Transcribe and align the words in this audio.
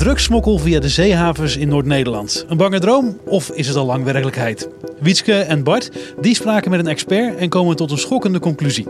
Drugsmokkel 0.00 0.58
via 0.58 0.80
de 0.80 0.88
zeehavens 0.88 1.56
in 1.56 1.68
Noord-Nederland. 1.68 2.44
Een 2.48 2.56
bange 2.56 2.78
droom 2.78 3.18
of 3.24 3.50
is 3.50 3.66
het 3.66 3.76
al 3.76 3.86
lang 3.86 4.04
werkelijkheid? 4.04 4.68
Wietske 5.00 5.34
en 5.34 5.62
Bart 5.62 5.90
die 6.20 6.34
spraken 6.34 6.70
met 6.70 6.80
een 6.80 6.86
expert 6.86 7.36
en 7.36 7.48
komen 7.48 7.76
tot 7.76 7.90
een 7.90 7.98
schokkende 7.98 8.38
conclusie. 8.38 8.86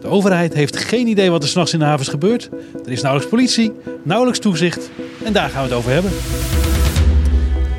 De 0.00 0.06
overheid 0.06 0.54
heeft 0.54 0.76
geen 0.76 1.06
idee 1.06 1.30
wat 1.30 1.42
er 1.42 1.48
s'nachts 1.48 1.72
in 1.72 1.78
de 1.78 1.84
havens 1.84 2.08
gebeurt. 2.08 2.48
Er 2.84 2.92
is 2.92 3.00
nauwelijks 3.00 3.30
politie, 3.30 3.72
nauwelijks 4.02 4.40
toezicht 4.40 4.90
en 5.24 5.32
daar 5.32 5.48
gaan 5.48 5.62
we 5.62 5.68
het 5.68 5.78
over 5.78 5.92
hebben. 5.92 6.10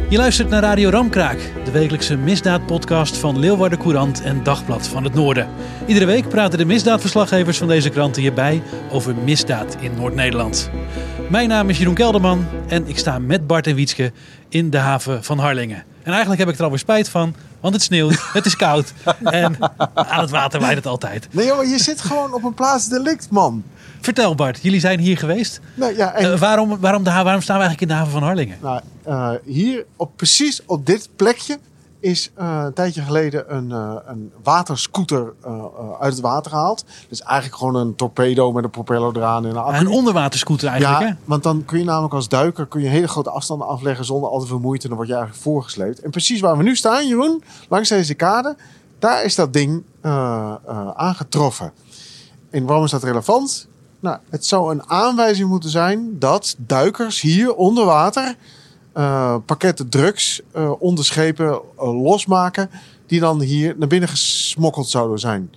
Je 0.09 0.17
luistert 0.17 0.49
naar 0.49 0.61
Radio 0.61 0.89
Ramkraak, 0.89 1.51
de 1.65 1.71
wekelijkse 1.71 2.17
misdaadpodcast 2.17 3.17
van 3.17 3.39
Leeuwarden 3.39 3.79
Courant 3.79 4.21
en 4.21 4.43
Dagblad 4.43 4.87
van 4.87 5.03
het 5.03 5.13
Noorden. 5.13 5.47
Iedere 5.85 6.05
week 6.05 6.29
praten 6.29 6.57
de 6.57 6.65
misdaadverslaggevers 6.65 7.57
van 7.57 7.67
deze 7.67 7.89
kranten 7.89 8.21
hierbij 8.21 8.61
over 8.91 9.15
misdaad 9.23 9.77
in 9.79 9.91
Noord-Nederland. 9.95 10.69
Mijn 11.31 11.49
naam 11.49 11.69
is 11.69 11.77
Jeroen 11.77 11.93
Kelderman 11.93 12.45
en 12.67 12.87
ik 12.87 12.97
sta 12.97 13.19
met 13.19 13.47
Bart 13.47 13.67
en 13.67 13.75
Wietske 13.75 14.11
in 14.49 14.69
de 14.69 14.77
haven 14.77 15.23
van 15.23 15.39
Harlingen. 15.39 15.83
En 16.03 16.11
eigenlijk 16.11 16.39
heb 16.39 16.49
ik 16.49 16.57
er 16.57 16.63
alweer 16.63 16.79
spijt 16.79 17.09
van, 17.09 17.35
want 17.59 17.73
het 17.73 17.83
sneeuwt, 17.83 18.19
het 18.33 18.45
is 18.45 18.55
koud 18.55 18.93
en 19.23 19.55
aan 19.93 20.21
het 20.21 20.29
water 20.29 20.59
waait 20.59 20.75
het 20.75 20.85
altijd. 20.85 21.27
Nee 21.31 21.45
joh, 21.45 21.63
je 21.63 21.79
zit 21.79 22.01
gewoon 22.01 22.33
op 22.33 22.43
een 22.43 22.53
plaats 22.53 22.87
delict, 22.87 23.29
man. 23.29 23.63
Vertel 24.01 24.35
Bart, 24.35 24.59
jullie 24.61 24.79
zijn 24.79 24.99
hier 24.99 25.17
geweest. 25.17 25.59
Nou, 25.73 25.95
ja, 25.95 26.13
en, 26.13 26.31
Uh, 26.31 26.39
waarom, 26.39 26.79
waarom, 26.79 27.03
de, 27.03 27.09
waarom 27.09 27.41
staan 27.41 27.57
we 27.57 27.63
eigenlijk 27.63 27.81
in 27.81 27.87
de 27.87 27.93
haven 27.93 28.11
van 28.11 28.23
Harlingen? 28.23 28.57
nou, 28.61 28.81
eh, 29.03 29.31
hier, 29.45 29.85
op, 29.95 30.11
precies 30.15 30.61
op 30.65 30.85
dit 30.85 31.09
plekje, 31.15 31.59
is 32.01 32.31
eh, 32.35 32.61
een 32.65 32.73
tijdje 32.73 33.01
geleden 33.01 33.55
een, 33.55 33.71
eh, 33.71 33.95
een 34.05 34.31
waterscooter 34.43 35.33
eh, 35.43 35.65
uit 35.99 36.13
het 36.13 36.21
water 36.21 36.51
gehaald. 36.51 36.85
Dus 37.09 37.21
eigenlijk 37.21 37.59
gewoon 37.59 37.75
een 37.75 37.95
torpedo 37.95 38.51
met 38.51 38.63
een 38.63 38.69
propeller 38.69 39.17
eraan 39.17 39.45
en 39.45 39.49
een 39.49 39.57
accu. 39.57 39.79
Een 39.79 39.87
onderwaterscooter 39.87 40.67
eigenlijk, 40.67 41.01
ja, 41.01 41.07
hè? 41.07 41.13
want 41.25 41.43
dan 41.43 41.65
kun 41.65 41.79
je 41.79 41.85
namelijk 41.85 42.13
als 42.13 42.29
duiker 42.29 42.65
kun 42.65 42.81
je 42.81 42.87
hele 42.87 43.07
grote 43.07 43.29
afstanden 43.29 43.67
afleggen 43.67 44.05
zonder 44.05 44.29
al 44.29 44.39
te 44.39 44.47
veel 44.47 44.59
moeite. 44.59 44.83
En 44.83 44.89
dan 44.89 44.97
word 44.97 45.09
je 45.09 45.15
eigenlijk 45.15 45.43
voorgesleept. 45.43 45.99
En 45.99 46.09
precies 46.09 46.39
waar 46.39 46.57
we 46.57 46.63
nu 46.63 46.75
staan, 46.75 47.07
Jeroen, 47.07 47.43
langs 47.69 47.89
deze 47.89 48.13
kade, 48.13 48.55
daar 48.99 49.23
is 49.23 49.35
dat 49.35 49.53
ding 49.53 49.83
aangetroffen. 50.95 51.73
En 52.49 52.65
waarom 52.65 52.85
is 52.85 52.91
dat 52.91 53.03
relevant? 53.03 53.67
Nou, 53.99 54.17
het 54.29 54.45
zou 54.45 54.71
een 54.71 54.89
aanwijzing 54.89 55.49
moeten 55.49 55.69
zijn 55.69 56.19
dat 56.19 56.55
duikers 56.57 57.21
hier 57.21 57.55
onder 57.55 57.85
water 57.85 58.35
eh, 58.93 59.35
pakketten 59.45 59.89
drugs 59.89 60.41
eh, 60.51 60.71
onder 60.81 61.05
schepen 61.05 61.47
eh, 61.77 62.01
losmaken, 62.03 62.69
die 63.07 63.19
dan 63.19 63.41
hier 63.41 63.75
naar 63.77 63.87
binnen 63.87 64.09
gesmokkeld 64.09 64.89
zouden 64.89 65.19
zijn. 65.19 65.51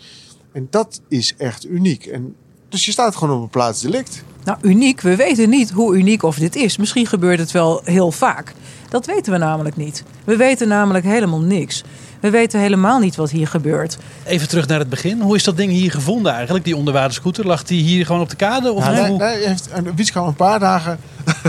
En 0.53 0.67
dat 0.71 1.00
is 1.09 1.34
echt 1.39 1.67
uniek. 1.67 2.06
En, 2.06 2.34
dus 2.69 2.84
je 2.84 2.93
staat 2.93 3.17
gewoon 3.17 3.37
op 3.37 3.43
een 3.43 3.49
plaats 3.49 3.81
delict. 3.81 4.25
Nou, 4.45 4.59
uniek. 4.61 5.00
We 5.00 5.17
weten 5.17 5.49
niet 5.49 5.71
hoe 5.71 5.97
uniek 5.97 6.22
of 6.22 6.37
dit 6.39 6.56
is. 6.56 6.77
Misschien 6.77 7.06
gebeurt 7.06 7.39
het 7.39 7.50
wel 7.50 7.81
heel 7.84 8.12
vaak. 8.12 8.55
Dat 8.89 9.06
weten 9.06 9.33
we 9.33 9.39
namelijk 9.39 9.77
niet. 9.77 10.03
We 10.25 10.37
weten 10.37 10.69
namelijk 10.69 11.05
helemaal 11.05 11.41
niks. 11.41 11.83
We 12.21 12.31
weten 12.31 12.61
helemaal 12.61 12.99
niet 12.99 13.16
wat 13.16 13.31
hier 13.31 13.47
gebeurt. 13.47 13.99
Even 14.25 14.49
terug 14.49 14.66
naar 14.66 14.78
het 14.78 14.89
begin. 14.89 15.21
Hoe 15.21 15.37
is 15.37 15.45
dat 15.45 15.56
ding 15.56 15.72
hier 15.72 15.91
gevonden 15.91 16.33
eigenlijk, 16.33 16.65
die 16.65 16.77
onderwaterscooter? 16.77 17.47
Lag 17.47 17.62
die 17.65 17.83
hier 17.83 18.06
gewoon 18.06 18.21
op 18.21 18.31
de 18.31 18.37
kade? 18.37 18.72
Of 18.72 18.83
Nou, 18.84 18.93
nee, 18.95 19.03
nee, 19.03 19.11
hoe- 19.11 19.19
nee, 19.19 19.47
heeft 19.47 19.69
een 19.72 19.97
Wietske 19.97 20.19
al 20.19 20.27
een 20.28 20.34
paar 20.34 20.59
dagen 20.59 20.99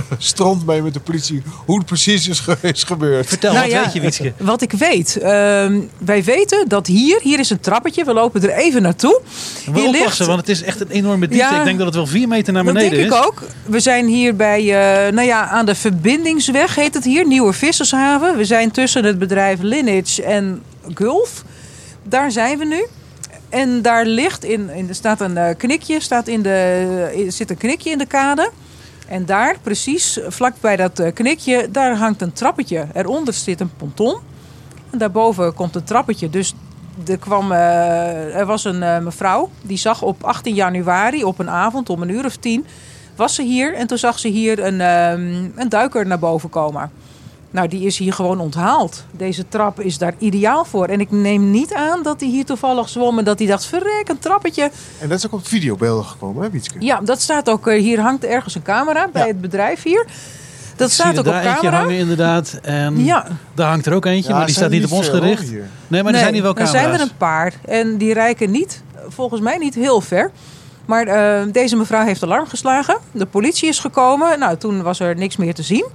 strand 0.18 0.66
mee 0.66 0.82
met 0.82 0.94
de 0.94 1.00
politie 1.00 1.42
hoe 1.66 1.78
het 1.78 1.86
precies 1.86 2.28
is, 2.28 2.40
ge- 2.40 2.58
is 2.62 2.84
gebeurd. 2.84 3.28
Vertel, 3.28 3.52
Nou 3.54 3.64
wat 3.64 3.74
ja, 3.74 3.84
weet 3.84 3.94
je, 3.94 4.00
Wietske? 4.02 4.34
Wat 4.38 4.62
ik 4.62 4.72
weet. 4.72 5.18
ehm, 5.18 5.80
wij 5.98 6.24
weten 6.24 6.68
dat 6.68 6.88
hier, 6.88 7.20
hier 7.22 7.40
is 7.40 7.50
een 7.50 7.60
trappetje. 7.60 8.04
We 8.04 8.14
lopen 8.14 8.42
er 8.44 8.50
even 8.50 8.82
naartoe. 8.82 9.22
We 9.66 9.72
Hier 9.80 9.88
oppassen, 9.88 10.02
ligt- 10.08 10.26
want 10.26 10.40
het 10.40 10.50
is 10.50 10.62
echt 10.64 10.82
een 10.82 10.90
enorme 10.90 11.28
diepte. 11.28 11.46
Ja. 11.46 11.60
ik 11.60 11.66
denk 11.66 11.78
dat 11.78 11.88
het 11.88 11.96
wel 11.96 12.08
vier 12.08 12.28
meter 12.28 12.54
naar 12.54 12.64
Dat 12.64 12.74
beneden 12.74 12.98
denk 12.98 13.12
is. 13.12 13.18
ik 13.20 13.26
ook. 13.26 13.42
We 13.66 13.80
zijn 13.80 14.08
hier 14.08 14.36
bij, 14.36 14.60
eh, 14.62 15.12
nou 15.14 15.28
ja, 15.28 15.48
aan 15.48 15.66
de 15.66 15.76
verbindingsweg 15.76 16.76
heet 16.76 16.94
het 16.94 17.04
hier. 17.04 17.28
Nieuwe 17.28 17.54
Vissershaven. 17.54 18.38
We 18.38 18.46
zijn 18.46 18.72
tussen 18.72 19.04
het 19.04 19.20
bedrijf 19.20 19.60
Lineage 19.62 20.24
en 20.24 20.62
Gulf. 20.94 21.44
Daar 22.04 22.32
zijn 22.32 22.58
we 22.58 22.66
nu. 22.66 22.86
En 23.50 23.82
daar 23.82 24.06
ligt 24.06 24.44
in, 24.44 24.70
in 24.70 24.90
er 24.90 24.96
staat 24.96 25.22
een 25.22 25.38
eh, 25.38 25.56
knikje, 25.58 26.00
staat 26.00 26.28
in 26.28 26.42
de, 26.42 26.50
er 27.26 27.32
zit 27.32 27.50
een 27.50 27.58
knikje 27.58 27.90
in 27.90 27.98
de 27.98 28.06
kade. 28.06 28.52
En 29.08 29.26
daar, 29.26 29.58
precies 29.62 30.20
vlak 30.28 30.54
bij 30.62 30.76
dat 30.76 31.00
eh, 31.00 31.14
knikje, 31.14 31.68
daar 31.72 31.96
hangt 31.96 32.22
een 32.22 32.34
trappetje. 32.34 32.88
Eronder 32.94 33.34
zit 33.34 33.60
een 33.60 33.76
ponton. 33.78 34.18
En 34.90 34.98
daarboven 34.98 35.54
komt 35.54 35.76
een 35.76 35.84
trappetje. 35.84 36.30
Dus 36.30 36.54
er, 37.08 37.18
kwam, 37.18 37.52
eh, 37.52 38.36
er 38.36 38.46
was 38.46 38.64
een 38.64 38.84
eh, 38.84 39.00
mevrouw 39.00 39.50
die 39.62 39.78
zag 39.78 40.02
op 40.02 40.24
18 40.24 40.56
januari 40.56 41.24
op 41.24 41.40
een 41.40 41.50
avond 41.50 41.90
om 41.90 42.02
een 42.02 42.10
uur 42.10 42.26
of 42.26 42.36
tien 42.36 42.66
was 43.16 43.36
ze 43.36 43.44
hier. 43.44 43.74
En 43.74 43.88
toen 43.88 43.98
zag 43.98 44.20
ze 44.20 44.28
hier 44.28 44.60
een, 44.66 44.82
ehm, 44.82 45.50
een 45.56 45.70
duiker 45.70 46.08
naar 46.08 46.20
boven 46.20 46.50
komen. 46.50 46.92
Nou, 47.56 47.68
die 47.68 47.86
is 47.86 47.98
hier 47.98 48.14
gewoon 48.14 48.40
onthaald. 48.40 49.04
Deze 49.12 49.48
trap 49.48 49.80
is 49.80 49.98
daar 49.98 50.14
ideaal 50.18 50.66
voor. 50.66 50.86
En 50.88 51.00
ik 51.00 51.12
neem 51.12 51.52
niet 51.52 51.74
aan 51.74 52.04
dat 52.04 52.20
hij 52.20 52.30
hier 52.30 52.46
toevallig 52.46 52.90
zwom 52.90 53.18
en 53.20 53.26
dat 53.26 53.40
hij 53.40 53.48
dacht, 53.48 53.66
verrek, 53.66 54.04
een 54.08 54.20
trappetje. 54.20 54.72
En 55.00 55.10
dat 55.10 55.18
is 55.18 55.26
ook 55.26 55.34
op 55.34 55.48
videobeelden 55.48 56.06
gekomen, 56.06 56.44
hè, 56.44 56.50
Wietske? 56.50 56.76
Ja, 56.80 57.00
dat 57.04 57.22
staat 57.22 57.50
ook, 57.50 57.68
eh, 57.68 57.80
hier 57.82 58.00
hangt 58.00 58.24
ergens 58.26 58.56
een 58.56 58.62
camera 58.62 59.10
bij 59.14 59.22
Ja. 59.22 59.28
het 59.28 59.42
bedrijf 59.42 59.84
hier. 59.84 60.06
Dat 60.76 60.88
Ik 60.88 60.94
staat 60.94 61.14
er 61.14 61.20
ook 61.20 61.26
op 61.26 61.42
camera. 61.42 61.78
hangen 61.78 61.96
inderdaad. 61.98 62.60
En 62.62 63.04
Ja. 63.06 63.28
daar 63.54 63.70
hangt 63.70 63.86
er 63.86 63.94
ook 63.94 64.06
eentje, 64.06 64.30
Ja, 64.30 64.38
maar 64.38 64.46
die 64.46 64.56
staat 64.56 64.70
niet 64.70 64.86
op 64.86 64.92
ons 64.92 65.10
gericht. 65.10 65.50
hier. 65.50 65.66
Nee, 65.88 66.04
maar 66.04 66.14
er 66.14 66.20
zijn 66.20 66.34
hier 66.34 66.42
wel 66.42 66.52
er 66.56 66.58
camera's. 66.64 66.82
zijn 66.82 66.94
er 66.94 67.02
een 67.02 67.18
paar. 67.18 67.54
En 67.66 67.98
die 67.98 68.14
reiken 68.14 68.52
niet, 68.52 68.82
volgens 69.08 69.42
mij 69.42 69.58
niet 69.58 69.76
heel 69.76 70.02
ver. 70.02 70.32
Maar 70.86 71.08
eh, 71.08 71.42
deze 71.52 71.76
mevrouw 71.76 72.06
heeft 72.06 72.24
alarm 72.24 72.48
geslagen. 72.48 72.98
De 73.12 73.26
politie 73.26 73.70
is 73.70 73.80
gekomen. 73.80 74.40
Nou, 74.40 74.58
toen 74.58 74.82
was 74.82 75.00
er 75.00 75.16
niks 75.16 75.36
meer 75.38 75.54
te 75.54 75.64
zien. 75.64 75.86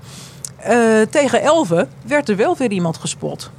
Eh, 0.62 1.00
tegen 1.10 1.42
11 1.42 1.72
werd 2.02 2.28
er 2.28 2.36
wel 2.36 2.56
weer 2.56 2.70
iemand 2.70 2.96
gespot. 2.96 3.50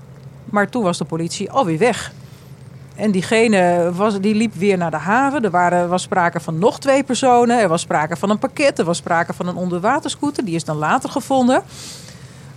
Maar 0.45 0.69
toen 0.69 0.83
was 0.83 0.97
de 0.97 1.05
politie 1.05 1.51
alweer 1.51 1.77
weg. 1.77 2.11
En 2.95 3.11
diegene 3.11 3.91
was, 3.93 4.19
die 4.19 4.35
liep 4.35 4.53
weer 4.55 4.77
naar 4.77 4.91
de 4.91 4.97
haven. 4.97 5.43
Er 5.43 5.49
waren, 5.51 5.89
was 5.89 6.01
sprake 6.01 6.39
van 6.39 6.59
nog 6.59 6.79
twee 6.79 7.03
personen. 7.03 7.59
Er 7.59 7.67
was 7.67 7.81
sprake 7.81 8.15
van 8.15 8.29
een 8.29 8.39
pakket. 8.39 8.79
Er 8.79 8.85
was 8.85 8.97
sprake 8.97 9.33
van 9.33 9.47
een 9.47 9.55
onderwaterscooter. 9.55 10.45
Die 10.45 10.55
is 10.55 10.63
dan 10.63 10.77
later 10.77 11.09
gevonden. 11.09 11.61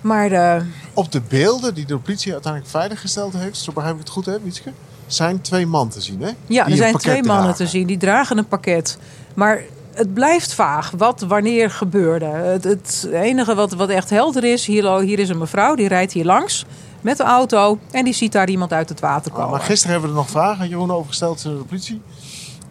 Maar 0.00 0.32
eh, 0.32 0.62
Op 0.94 1.12
de 1.12 1.20
beelden 1.29 1.75
die 1.75 1.87
de 1.87 1.99
politie 1.99 2.32
uiteindelijk 2.32 2.73
veiliggesteld 2.73 3.32
heeft, 3.32 3.56
zo 3.58 3.73
begrijp 3.73 3.94
ik 3.94 4.00
het 4.00 4.08
goed, 4.11 4.26
hè, 4.26 4.40
Wietske? 4.40 4.73
Zijn 5.06 5.40
twee 5.40 5.67
man 5.67 5.88
te 5.88 6.00
zien, 6.00 6.20
hè? 6.23 6.31
Ja, 6.47 6.64
Die 6.64 6.73
er 6.73 6.79
zijn 6.79 6.97
twee 6.97 7.23
mannen 7.23 7.44
dragen. 7.44 7.64
te 7.64 7.67
zien. 7.67 7.87
Die 7.87 7.97
dragen 7.97 8.38
een 8.38 8.49
pakket. 8.49 8.99
Maar 9.35 9.61
het 9.94 10.14
blijft 10.14 10.55
vaag 10.55 10.91
wat 10.96 11.20
wanneer 11.20 11.70
gebeurde. 11.70 12.25
Het, 12.25 12.64
het 12.64 13.08
enige 13.12 13.55
wat, 13.55 13.73
wat 13.73 13.88
echt 13.88 14.11
helder 14.11 14.44
is... 14.44 14.67
Hier, 14.67 14.99
hier 15.00 15.19
is 15.19 15.29
een 15.29 15.38
mevrouw, 15.38 15.75
die 15.75 15.88
rijdt 15.88 16.12
hier 16.12 16.25
langs 16.25 16.64
met 17.00 17.17
de 17.17 17.23
auto... 17.23 17.79
en 17.91 18.05
die 18.05 18.14
ziet 18.14 18.32
daar 18.32 18.49
iemand 18.49 18.73
uit 18.73 18.88
het 18.88 19.00
water 19.00 19.31
Ah, 19.31 19.37
komen. 19.37 19.50
maar 19.50 19.61
gisteren 19.61 19.93
hebben 19.93 20.11
we 20.11 20.17
er 20.17 20.23
nog 20.23 20.31
vragen 20.31 20.61
aan 20.61 20.69
Jeroen 20.69 20.91
over 20.93 21.08
gesteld 21.08 21.43
door 21.43 21.58
de 21.58 21.64
politie. 21.64 22.00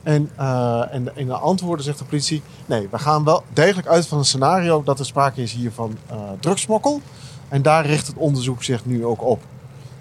En, 0.04 0.30
eh, 0.36 0.94
en 0.94 1.12
in 1.16 1.28
de 1.28 1.34
antwoorden 1.34 1.86
zegt 1.86 1.98
de 1.98 2.06
politie... 2.06 2.42
Nee, 2.66 2.88
we 2.92 3.00
gaan 3.00 3.24
wel 3.24 3.44
degelijk 3.54 3.88
uit 3.88 4.08
van 4.08 4.18
een 4.18 4.26
scenario 4.26 4.84
dat 4.84 5.00
er 5.00 5.06
sprake 5.06 5.42
is 5.42 5.54
hier 5.54 5.72
van 5.72 5.98
eh 6.10 6.16
drugsmokkel. 6.40 7.02
En 7.50 7.62
daar 7.62 7.86
richt 7.86 8.08
het 8.08 8.16
onderzoek 8.16 8.64
zich 8.64 8.86
nu 8.86 9.06
ook 9.06 9.24
op. 9.24 9.42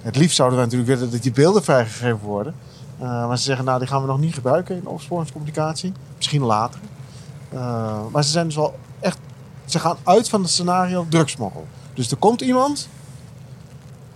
Het 0.03 0.17
liefst 0.17 0.37
zouden 0.37 0.59
we 0.59 0.65
natuurlijk 0.65 0.91
willen 0.91 1.11
dat 1.11 1.23
die 1.23 1.33
beelden 1.33 1.63
vrijgegeven 1.65 2.19
worden. 2.23 2.55
Eh, 2.99 3.27
maar 3.27 3.39
ze 3.39 3.45
zeggen, 3.45 3.65
nou, 3.65 3.79
die 3.79 3.89
gaan 3.89 4.01
we 4.01 4.07
nog 4.07 4.19
niet 4.21 4.35
gebruiken 4.35 4.77
in 4.77 4.87
opsporingscommunicatie. 4.87 5.93
Misschien 6.17 6.43
later. 6.43 6.81
Eh, 7.53 7.99
maar 8.13 8.25
ze 8.25 8.31
zijn 8.31 8.47
dus 8.47 8.57
wel 8.57 8.79
echt 9.01 9.19
Ze 9.65 9.79
gaan 9.79 9.97
uit 10.05 10.29
van 10.29 10.41
het 10.43 10.51
scenario 10.51 11.07
drugsmokkel. 11.09 11.67
Dus 11.95 12.11
er 12.11 12.17
komt 12.17 12.41
iemand, 12.41 12.89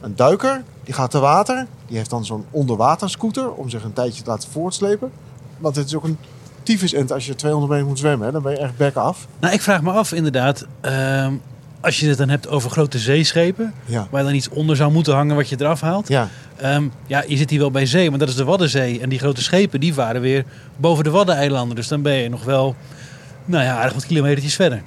een 0.00 0.17
duiker, 0.17 0.62
die 0.85 0.94
gaat 0.94 1.11
te 1.11 1.19
water. 1.19 1.67
Die 1.87 1.97
heeft 1.97 2.11
dan 2.11 2.25
zo'n 2.25 2.44
onderwaterscooter 2.50 3.53
om 3.53 3.69
zich 3.71 3.85
een 3.85 3.93
tijdje 3.93 4.23
te 4.23 4.31
laten 4.31 4.50
voortslepen. 4.50 5.11
Want 5.59 5.77
het 5.77 5.87
is 5.87 5.94
ook 5.94 6.05
een 6.05 6.19
tyfusend 6.62 7.12
als 7.12 7.27
je 7.27 7.35
200 7.35 7.73
meter 7.73 7.87
moet 7.88 7.99
zwemmen. 7.99 8.27
Hè? 8.27 8.33
Dan 8.33 8.43
ben 8.43 8.53
je 8.53 8.59
echt 8.59 8.77
bek 8.77 8.94
af. 8.97 9.27
Nou, 9.41 9.55
ik 9.55 9.62
vraag 9.62 9.83
me 9.83 9.91
af 9.93 10.12
inderdaad, 10.12 10.67
ehm, 10.81 11.33
als 11.81 12.00
je 12.00 12.09
het 12.09 12.19
dan 12.19 12.29
hebt 12.29 12.49
over 12.49 12.71
grote 12.71 12.99
zeeschepen, 12.99 13.75
Ja. 13.85 14.06
waar 14.11 14.23
dan 14.23 14.35
iets 14.35 14.49
onder 14.49 14.77
zou 14.77 14.93
moeten 14.93 15.15
hangen 15.15 15.37
wat 15.37 15.49
je 15.49 15.56
eraf 15.61 15.81
haalt. 15.81 16.09
Ja, 16.09 16.29
Ehm, 16.56 16.88
ja, 17.06 17.25
je 17.27 17.37
zit 17.37 17.50
hier 17.50 17.59
wel 17.59 17.71
bij 17.71 17.87
zee, 17.87 18.11
maar 18.11 18.19
dat 18.19 18.29
is 18.29 18.35
de 18.35 18.44
Waddenzee. 18.44 19.00
En 19.00 19.09
die 19.09 19.19
grote 19.19 19.43
schepen, 19.43 19.81
die 19.81 19.94
varen 19.94 20.21
weer 20.21 20.44
boven 20.77 21.05
de 21.05 21.11
Waddeneilanden. 21.11 21.77
Dus 21.77 21.88
dan 21.88 22.03
ben 22.03 22.15
je 22.15 22.29
nog 22.29 22.44
wel, 22.44 22.75
nou 23.47 23.65
ja, 23.65 23.77
aardig 23.77 23.93
wat 23.95 24.07
kilometertjes 24.07 24.55
verder. 24.55 24.83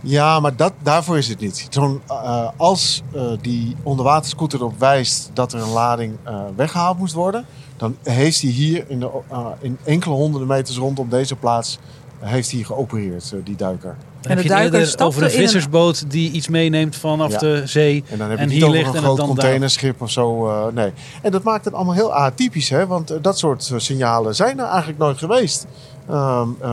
ja 0.00 0.40
maar 0.40 0.56
dat, 0.56 0.72
daarvoor 0.82 1.18
is 1.18 1.28
het 1.28 1.40
niet. 1.40 1.66
Zo'n, 1.70 2.00
eh, 2.08 2.48
als 2.56 3.02
eh, 3.14 3.22
die 3.40 3.76
onderwaterscooter 3.82 4.58
erop 4.60 4.78
wijst 4.78 5.30
dat 5.32 5.52
er 5.52 5.60
een 5.60 5.68
lading 5.72 6.16
eh, 6.24 6.40
weggehaald 6.56 6.98
moest 6.98 7.14
worden... 7.14 7.44
dan 7.76 7.96
heeft 8.02 8.40
hij 8.40 8.50
hier 8.50 8.84
in, 8.88 9.00
de, 9.00 9.10
eh, 9.30 9.46
in 9.60 9.78
enkele 9.84 10.14
honderden 10.14 10.48
meters 10.48 10.76
rondom 10.76 11.08
deze 11.08 11.36
plaats... 11.36 11.78
heeft 12.18 12.50
hij 12.50 12.62
geopereerd, 12.62 13.34
die 13.44 13.56
duiker. 13.56 13.96
Dan 14.20 14.30
En 14.30 14.36
heb 14.38 14.46
de 14.46 14.54
je 14.54 14.60
het 14.60 14.72
duiker 14.72 15.04
over 15.06 15.22
een 15.22 15.28
in 15.28 15.34
een- 15.34 15.40
vissersboot 15.40 16.10
die 16.10 16.30
iets 16.30 16.48
meeneemt 16.48 16.96
vanaf 16.96 17.30
Ja. 17.32 17.38
de 17.38 17.62
zee. 17.64 18.04
En 18.10 18.18
dan 18.18 18.28
heb 18.28 18.38
je 18.38 18.44
En 18.44 18.50
niet 18.50 18.62
over 18.62 18.76
ligt 18.76 18.88
een 18.88 18.94
en 18.96 19.02
groot 19.02 19.18
containerschip 19.20 20.02
of 20.02 20.10
zo. 20.10 20.48
eh, 20.48 20.66
nee. 20.74 20.92
En 21.22 21.30
dat 21.30 21.42
maakt 21.42 21.64
het 21.64 21.74
allemaal 21.74 21.94
heel 21.94 22.14
atypisch, 22.14 22.68
hè? 22.68 22.86
Want 22.86 23.12
dat 23.22 23.38
soort 23.38 23.72
signalen 23.76 24.34
zijn 24.34 24.58
er 24.58 24.66
eigenlijk 24.66 24.98
nooit 24.98 25.18
geweest. 25.18 25.66
Ehm, 26.10 26.48
eh, 26.60 26.70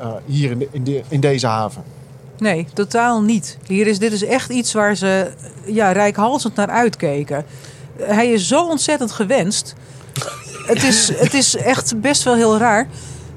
eh, 0.00 0.06
hier 0.26 0.50
in, 0.50 0.58
de- 0.58 0.68
in, 0.70 0.84
de- 0.84 1.02
in 1.08 1.20
deze 1.20 1.46
haven. 1.46 1.82
Nee, 2.38 2.66
totaal 2.74 3.22
niet. 3.22 3.58
Hier 3.66 3.86
is, 3.86 3.98
dit 3.98 4.12
is 4.12 4.24
echt 4.24 4.50
iets 4.50 4.72
waar 4.72 4.94
ze 4.94 5.30
ja, 5.64 5.92
rijkhalsend 5.92 6.54
naar 6.56 6.68
uitkeken. 6.70 7.44
Hij 8.02 8.28
is 8.30 8.48
zo 8.48 8.68
ontzettend 8.68 9.12
gewenst. 9.12 9.74
het, 10.66 10.82
is, 10.82 11.08
het 11.24 11.34
is 11.34 11.56
echt 11.56 12.00
best 12.00 12.22
wel 12.22 12.34
heel 12.34 12.58
raar. 12.58 12.86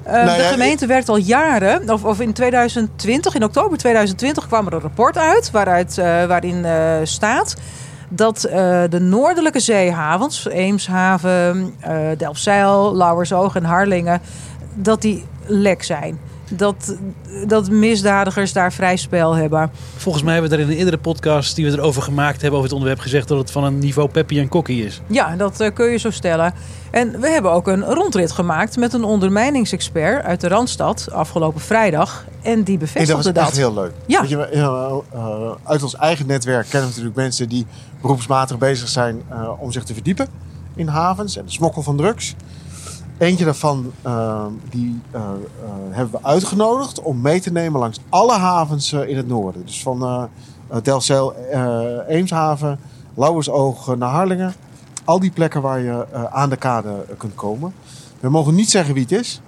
Eh, 0.02 0.12
Nou 0.24 0.36
de 0.36 0.42
gemeente 0.44 0.86
werkt 0.86 1.08
al 1.08 1.16
jaren, 1.16 1.90
of, 1.90 2.04
of 2.04 2.20
in 2.20 2.32
2020, 2.32 3.34
in 3.34 3.44
oktober 3.44 3.78
2020 3.78 4.46
kwam 4.46 4.66
er 4.66 4.72
een 4.72 4.80
rapport 4.80 5.18
uit 5.18 5.50
waaruit, 5.50 5.98
eh, 5.98 6.04
waarin 6.24 6.66
staat 7.06 7.54
dat 8.08 8.40
de 8.90 8.98
noordelijke 9.00 9.60
zeehavens, 9.60 10.46
Eemshaven, 10.48 11.74
eh 11.80 11.96
Delfzijl, 12.16 12.96
Lauwersoog 12.96 13.56
en 13.56 13.64
Harlingen, 13.64 14.20
dat 14.74 15.02
die 15.02 15.24
lek 15.48 15.82
zijn. 15.82 16.18
Dat, 16.50 16.96
dat 17.46 17.70
misdadigers 17.70 18.52
daar 18.52 18.72
vrij 18.72 18.96
spel 18.96 19.34
hebben. 19.34 19.70
Volgens 19.96 20.24
mij 20.24 20.32
hebben 20.32 20.50
we 20.50 20.56
daar 20.56 20.66
in 20.66 20.72
een 20.72 20.78
eerdere 20.78 20.98
podcast 20.98 21.56
die 21.56 21.70
we 21.70 21.72
erover 21.72 22.02
gemaakt 22.02 22.40
hebben 22.40 22.52
over 22.58 22.64
het 22.64 22.72
onderwerp 22.72 23.00
gezegd 23.00 23.28
dat 23.28 23.38
het 23.38 23.50
van 23.50 23.64
een 23.64 23.78
niveau 23.78 24.08
Peppy 24.08 24.38
en 24.38 24.48
Kokkie 24.48 24.84
is. 24.84 25.00
Ja, 25.06 25.36
dat 25.36 25.60
eh, 25.60 25.74
kun 25.74 25.86
je 25.90 25.96
zo 25.98 26.10
stellen. 26.10 26.54
En 26.90 27.20
we 27.20 27.28
hebben 27.28 27.52
ook 27.52 27.66
een 27.68 27.84
rondrit 27.84 28.32
gemaakt 28.32 28.76
met 28.76 28.92
een 28.92 29.04
ondermijningsexpert 29.04 30.24
uit 30.24 30.40
de 30.40 30.48
Randstad 30.48 31.08
afgelopen 31.12 31.60
vrijdag. 31.60 32.24
En 32.42 32.62
die 32.62 32.74
En 32.74 32.78
dat 32.78 32.78
bevestigde 32.78 33.14
was 33.14 33.24
dat. 33.24 33.36
echt 33.36 33.56
heel 33.56 33.74
leuk. 33.74 33.92
Ja. 34.06 34.20
Weet 34.20 34.30
je, 34.30 34.46
eh, 34.46 34.62
eh, 35.12 35.50
uit 35.64 35.82
ons 35.82 35.96
eigen 35.96 36.26
netwerk 36.26 36.62
kennen 36.62 36.80
we 36.80 36.86
natuurlijk 36.88 37.16
mensen 37.16 37.48
die 37.48 37.66
beroepsmatig 38.00 38.58
bezig 38.58 38.88
zijn 38.88 39.22
eh, 39.28 39.50
om 39.58 39.72
zich 39.72 39.84
te 39.84 39.94
verdiepen 39.94 40.28
in 40.74 40.88
havens 40.88 41.36
en 41.36 41.44
de 41.44 41.50
smokkel 41.50 41.82
van 41.82 41.96
drugs. 41.96 42.34
Eentje 43.18 43.44
daarvan 43.44 43.92
eh, 44.02 44.44
die, 44.70 45.00
eh, 45.10 45.20
eh, 45.20 45.28
hebben 45.90 46.20
we 46.20 46.26
uitgenodigd 46.26 47.00
om 47.00 47.20
mee 47.20 47.40
te 47.40 47.52
nemen 47.52 47.80
langs 47.80 48.00
alle 48.08 48.36
havens 48.36 48.92
eh, 48.92 49.08
in 49.08 49.16
het 49.16 49.28
noorden. 49.28 49.66
Dus 49.66 49.82
van 49.82 50.28
Delfzijl, 50.82 51.34
eh, 51.34 52.08
Eemshaven, 52.08 52.78
Lauwersoog 53.14 53.96
naar 53.96 54.10
Harlingen. 54.10 54.54
Al 55.04 55.20
die 55.20 55.30
plekken 55.30 55.62
waar 55.62 55.80
je 55.80 56.06
aan 56.30 56.50
de 56.50 56.56
kade 56.56 57.04
kunt 57.16 57.34
komen. 57.34 57.72
We 58.20 58.28
mogen 58.28 58.54
niet 58.54 58.70
zeggen 58.70 58.94
wie 58.94 59.02
het 59.02 59.12
is. 59.12 59.40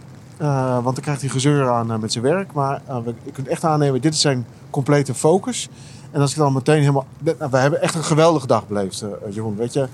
want 0.83 0.85
dan 0.85 1.01
krijgt 1.01 1.21
hij 1.21 1.31
gezeur 1.31 1.69
aan 1.69 2.01
met 2.01 2.13
zijn 2.13 2.25
werk. 2.25 2.53
Maar 2.53 2.81
we, 2.87 3.15
je 3.23 3.33
kunt 3.33 3.49
echt 3.49 3.65
aannemen, 3.65 4.01
dit 4.01 4.15
is 4.15 4.21
zijn 4.21 4.47
complete 4.71 5.15
focus. 5.15 5.69
En 6.11 6.21
als 6.21 6.31
ik 6.31 6.37
dan 6.37 6.53
meteen 6.53 6.81
helemaal... 6.81 7.07
Nou, 7.19 7.51
we 7.51 7.57
hebben 7.57 7.83
echt 7.83 7.95
een 7.95 8.05
geweldige 8.05 8.47
dag 8.47 8.69
beleefd, 8.69 9.05
Jeroen. 9.31 9.57
Weet 9.57 9.73
je, 9.73 9.89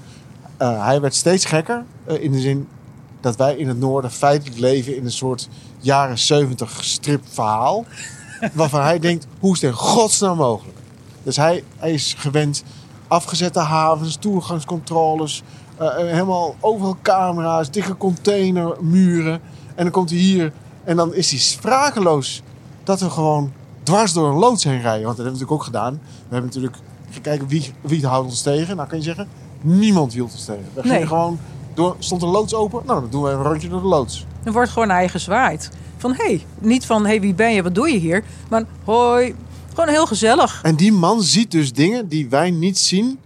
hij 0.59 1.01
werd 1.01 1.15
steeds 1.15 1.45
gekker. 1.45 1.85
in 2.07 2.33
de 2.33 2.41
zin 2.41 2.69
dat 3.27 3.37
wij 3.37 3.57
in 3.57 3.69
het 3.69 3.79
noorden 3.79 4.11
feitelijk 4.11 4.59
leven 4.59 4.97
in 4.97 5.05
een 5.05 5.13
soort 5.13 5.49
jaren 5.81 6.19
70 6.19 6.85
stripverhaal. 6.85 7.85
waarvan 8.53 8.81
hij 8.83 8.99
denkt, 8.99 9.27
hoe 9.41 9.55
is 9.55 9.61
het 9.61 9.71
in 9.71 9.77
godsnaam 9.77 10.37
mogelijk? 10.37 10.79
Dus 11.23 11.37
hij, 11.37 11.65
hij 11.77 11.93
is 11.93 12.15
gewend 12.19 12.63
afgezette 13.09 13.59
havens, 13.59 14.17
toegangscontroles, 14.17 15.43
eh, 15.77 15.87
eh, 15.87 15.95
helemaal 15.97 16.57
overal 16.61 16.97
camera's, 17.03 17.71
dikke 17.71 17.97
containermuren. 17.97 19.41
En 19.75 19.83
dan 19.85 19.91
komt 19.93 20.11
hij 20.11 20.19
hier 20.19 20.53
en 20.85 20.97
dan 20.97 21.15
is 21.15 21.31
hij 21.31 21.41
sprakeloos 21.41 22.43
dat 22.85 23.01
we 23.01 23.11
gewoon 23.11 23.53
dwars 23.83 24.13
door 24.13 24.29
een 24.29 24.39
loods 24.39 24.65
heen 24.65 24.81
rijden. 24.81 25.05
Want 25.05 25.17
dat 25.17 25.25
hebben 25.25 25.25
we 25.25 25.31
natuurlijk 25.47 25.61
ook 25.61 25.65
gedaan. 25.65 25.93
We 26.29 26.35
hebben 26.35 26.51
natuurlijk 26.51 26.77
gekeken 27.11 27.49
wie, 27.49 27.73
wie 27.81 28.07
houdt 28.07 28.29
ons 28.29 28.43
tegen. 28.43 28.77
Nou 28.77 28.89
kan 28.89 28.99
je 28.99 29.05
zeggen, 29.05 29.29
niemand 29.61 30.13
hield 30.13 30.33
ons 30.33 30.45
tegen. 30.45 30.65
We 30.75 30.81
gingen 30.81 30.97
Nee. 30.97 31.07
gewoon 31.07 31.39
door, 31.77 31.97
stond 31.99 32.23
een 32.23 32.29
loods 32.29 32.55
open. 32.55 32.83
Nou, 32.87 33.01
dan 33.01 33.11
doen 33.11 33.23
we 33.23 33.31
een 33.31 33.43
rondje 33.43 33.69
door 33.69 33.81
de 33.81 33.87
loods. 33.87 34.27
Er 34.43 34.53
wordt 34.53 34.71
gewoon 34.71 34.91
eigen 34.91 35.21
zwaaid. 35.21 35.71
Van 35.97 36.15
hé, 36.15 36.25
hey, 36.25 36.47
niet 36.59 36.87
van 36.87 37.03
hé, 37.03 37.09
hey, 37.09 37.21
wie 37.21 37.35
ben 37.35 37.53
je, 37.53 37.63
wat 37.63 37.75
doe 37.75 37.93
je 37.93 37.99
hier? 37.99 38.25
Maar 38.49 38.65
hoi, 38.85 39.35
gewoon 39.69 39.89
heel 39.89 40.07
gezellig. 40.07 40.61
En 40.63 40.77
die 40.77 40.93
man 40.93 41.23
ziet 41.23 41.51
dus 41.51 41.73
dingen 41.73 42.09
die 42.09 42.29
wij 42.29 42.51
niet 42.51 42.79
zien, 42.79 43.19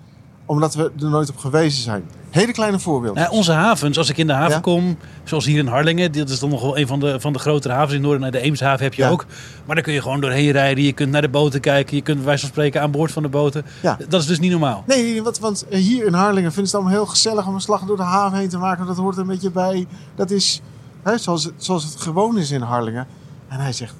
omdat 0.46 0.74
we 0.74 0.92
er 1.00 1.10
nooit 1.10 1.30
op 1.30 1.36
gewezen 1.36 1.82
zijn. 1.82 2.04
Hele 2.30 2.52
kleine 2.52 2.78
voorbeelden. 2.78 3.22
Nou, 3.22 3.34
onze 3.34 3.52
havens, 3.52 3.98
als 3.98 4.08
ik 4.08 4.16
in 4.16 4.26
de 4.26 4.32
haven 4.32 4.54
Ja. 4.54 4.60
kom, 4.60 4.96
zoals 5.24 5.44
hier 5.44 5.58
in 5.58 5.66
Harlingen, 5.66 6.12
dit 6.12 6.30
is 6.30 6.38
dan 6.38 6.50
nog 6.50 6.62
wel 6.62 6.78
een 6.78 6.86
van 6.86 7.00
de, 7.00 7.20
van 7.20 7.32
de 7.32 7.38
grotere 7.38 7.74
havens 7.74 7.94
in 7.94 8.00
noorden. 8.00 8.20
Naar 8.20 8.30
de 8.30 8.40
Eemshaven 8.40 8.84
heb 8.84 8.94
je 8.94 9.02
Ja. 9.02 9.08
ook. 9.08 9.26
Maar 9.66 9.74
daar 9.74 9.84
kun 9.84 9.92
je 9.92 10.02
gewoon 10.02 10.20
doorheen 10.20 10.50
rijden. 10.50 10.84
Je 10.84 10.92
kunt 10.92 11.10
naar 11.10 11.22
de 11.22 11.28
boten 11.28 11.60
kijken. 11.60 11.96
Je 11.96 12.02
kunt 12.02 12.16
bij 12.16 12.26
wijze 12.26 12.40
van 12.40 12.50
spreken 12.50 12.82
aan 12.82 12.90
boord 12.90 13.12
van 13.12 13.22
de 13.22 13.28
boten. 13.28 13.64
Ja. 13.82 13.96
Dat 14.08 14.20
is 14.20 14.26
dus 14.26 14.38
niet 14.40 14.50
normaal. 14.50 14.84
Nee, 14.86 15.22
want, 15.22 15.38
want 15.38 15.66
hier 15.70 16.06
in 16.06 16.12
Harlingen 16.14 16.52
vinden 16.52 16.70
ze 16.70 16.76
het 16.76 16.84
allemaal 16.84 16.92
heel 17.02 17.06
gezellig 17.10 17.46
om 17.46 17.54
een 17.54 17.60
slag 17.60 17.82
door 17.84 17.96
de 17.96 18.02
haven 18.02 18.38
heen 18.38 18.48
te 18.48 18.58
maken. 18.58 18.86
Dat 18.86 18.96
hoort 18.96 19.14
er 19.14 19.20
een 19.20 19.26
beetje 19.26 19.50
bij. 19.50 19.86
Dat 20.14 20.30
is 20.30 20.60
hè, 21.02 21.18
zoals, 21.18 21.44
het, 21.44 21.52
zoals 21.56 21.84
het 21.84 22.00
gewoon 22.00 22.38
is 22.38 22.50
in 22.50 22.60
Harlingen. 22.62 23.06
En 23.48 23.58
hij 23.60 23.72
zegt, 23.72 23.94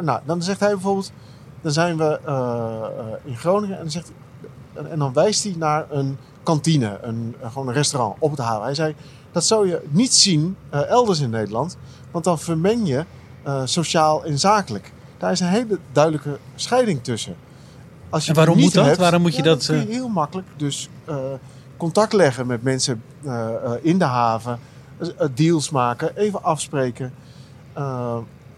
nou, 0.00 0.20
dan 0.24 0.42
zegt 0.42 0.60
hij 0.60 0.70
bijvoorbeeld, 0.72 1.12
dan 1.62 1.72
zijn 1.72 1.96
we 1.96 2.20
eh, 2.26 2.34
eh, 2.34 3.04
in 3.24 3.36
Groningen 3.36 3.76
en 3.76 3.82
dan, 3.82 3.90
zegt, 3.90 4.12
en 4.90 4.98
dan 4.98 5.12
wijst 5.12 5.42
hij 5.44 5.54
naar 5.58 5.86
een 5.90 6.18
kantine, 6.50 6.98
een, 7.02 7.34
eh, 7.40 7.52
gewoon 7.52 7.68
een 7.68 7.74
restaurant 7.74 8.16
op 8.18 8.30
het 8.30 8.40
haven. 8.40 8.62
Hij 8.62 8.74
zei, 8.74 8.94
dat 9.32 9.44
zou 9.44 9.68
je 9.68 9.82
niet 9.90 10.14
zien 10.14 10.56
eh, 10.70 10.88
elders 10.88 11.20
in 11.20 11.30
Nederland, 11.30 11.76
want 12.10 12.24
dan 12.24 12.38
vermeng 12.38 12.88
je 12.88 13.04
eh, 13.42 13.62
sociaal 13.64 14.24
en 14.24 14.38
zakelijk. 14.38 14.92
Daar 15.18 15.32
is 15.32 15.40
een 15.40 15.48
hele 15.48 15.78
duidelijke 15.92 16.38
scheiding 16.54 17.02
tussen. 17.02 17.36
Als 18.08 18.28
En 18.28 18.34
waarom 18.34 18.58
moet 18.58 18.74
dat? 18.74 18.86
hebt, 18.86 18.98
Waarom 18.98 19.22
moet 19.22 19.36
je 19.36 19.42
ja, 19.42 19.48
dat, 19.48 19.62
dan 19.66 19.76
kun 19.76 19.86
je 19.86 19.92
heel 19.92 20.08
makkelijk 20.08 20.46
dus 20.56 20.88
contact 21.76 22.12
leggen 22.12 22.46
met 22.46 22.62
mensen 22.62 23.02
in 23.82 23.98
de 23.98 24.04
haven, 24.04 24.58
deals 25.34 25.70
maken, 25.70 26.16
even 26.16 26.42
afspreken. 26.42 27.12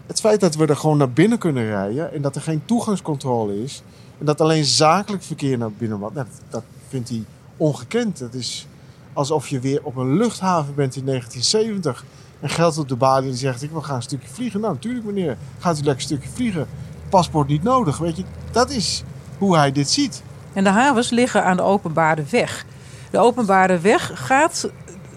Het 0.05 0.19
feit 0.19 0.39
dat 0.39 0.55
we 0.55 0.65
er 0.65 0.75
gewoon 0.75 0.97
naar 0.97 1.11
binnen 1.11 1.37
kunnen 1.37 1.65
rijden 1.65 2.13
en 2.13 2.21
dat 2.21 2.35
er 2.35 2.41
geen 2.41 2.61
toegangscontrole 2.65 3.63
is 3.63 3.83
en 4.19 4.25
dat 4.25 4.41
alleen 4.41 4.65
zakelijk 4.65 5.23
verkeer 5.23 5.57
naar 5.57 5.71
binnen 5.71 5.99
mag, 5.99 6.13
nou, 6.13 6.27
dat 6.49 6.63
vindt 6.87 7.09
hij 7.09 7.23
ongekend. 7.63 8.19
Het 8.19 8.33
is 8.33 8.67
alsof 9.13 9.47
je 9.47 9.59
weer 9.59 9.79
op 9.83 9.95
een 9.95 10.17
luchthaven 10.17 10.75
bent 10.75 10.95
in 10.95 11.05
1970 11.05 12.05
en 12.39 12.49
geldt 12.49 12.77
op 12.77 12.87
de 12.89 12.95
balie 12.95 13.29
die 13.29 13.37
zegt: 13.37 13.61
Ik 13.63 13.71
wil 13.71 13.81
gaan 13.81 13.95
een 13.95 14.01
stukje 14.01 14.27
vliegen. 14.27 14.59
Nou, 14.59 14.73
natuurlijk, 14.73 15.05
meneer, 15.05 15.37
gaat 15.59 15.73
u 15.79 15.83
lekker 15.83 15.93
een 15.95 16.01
stukje 16.01 16.29
vliegen. 16.29 16.67
Paspoort 17.09 17.47
niet 17.47 17.63
nodig. 17.63 17.97
Weet 17.97 18.17
je, 18.17 18.23
dat 18.51 18.69
is 18.69 19.03
hoe 19.37 19.57
hij 19.57 19.71
dit 19.71 19.89
ziet. 19.89 20.23
En 20.53 20.63
de 20.63 20.69
havens 20.69 21.09
liggen 21.09 21.43
aan 21.43 21.55
de 21.57 21.63
openbare 21.63 22.23
weg. 22.29 22.65
De 23.11 23.19
openbare 23.19 23.79
weg 23.79 24.11
gaat, 24.13 24.69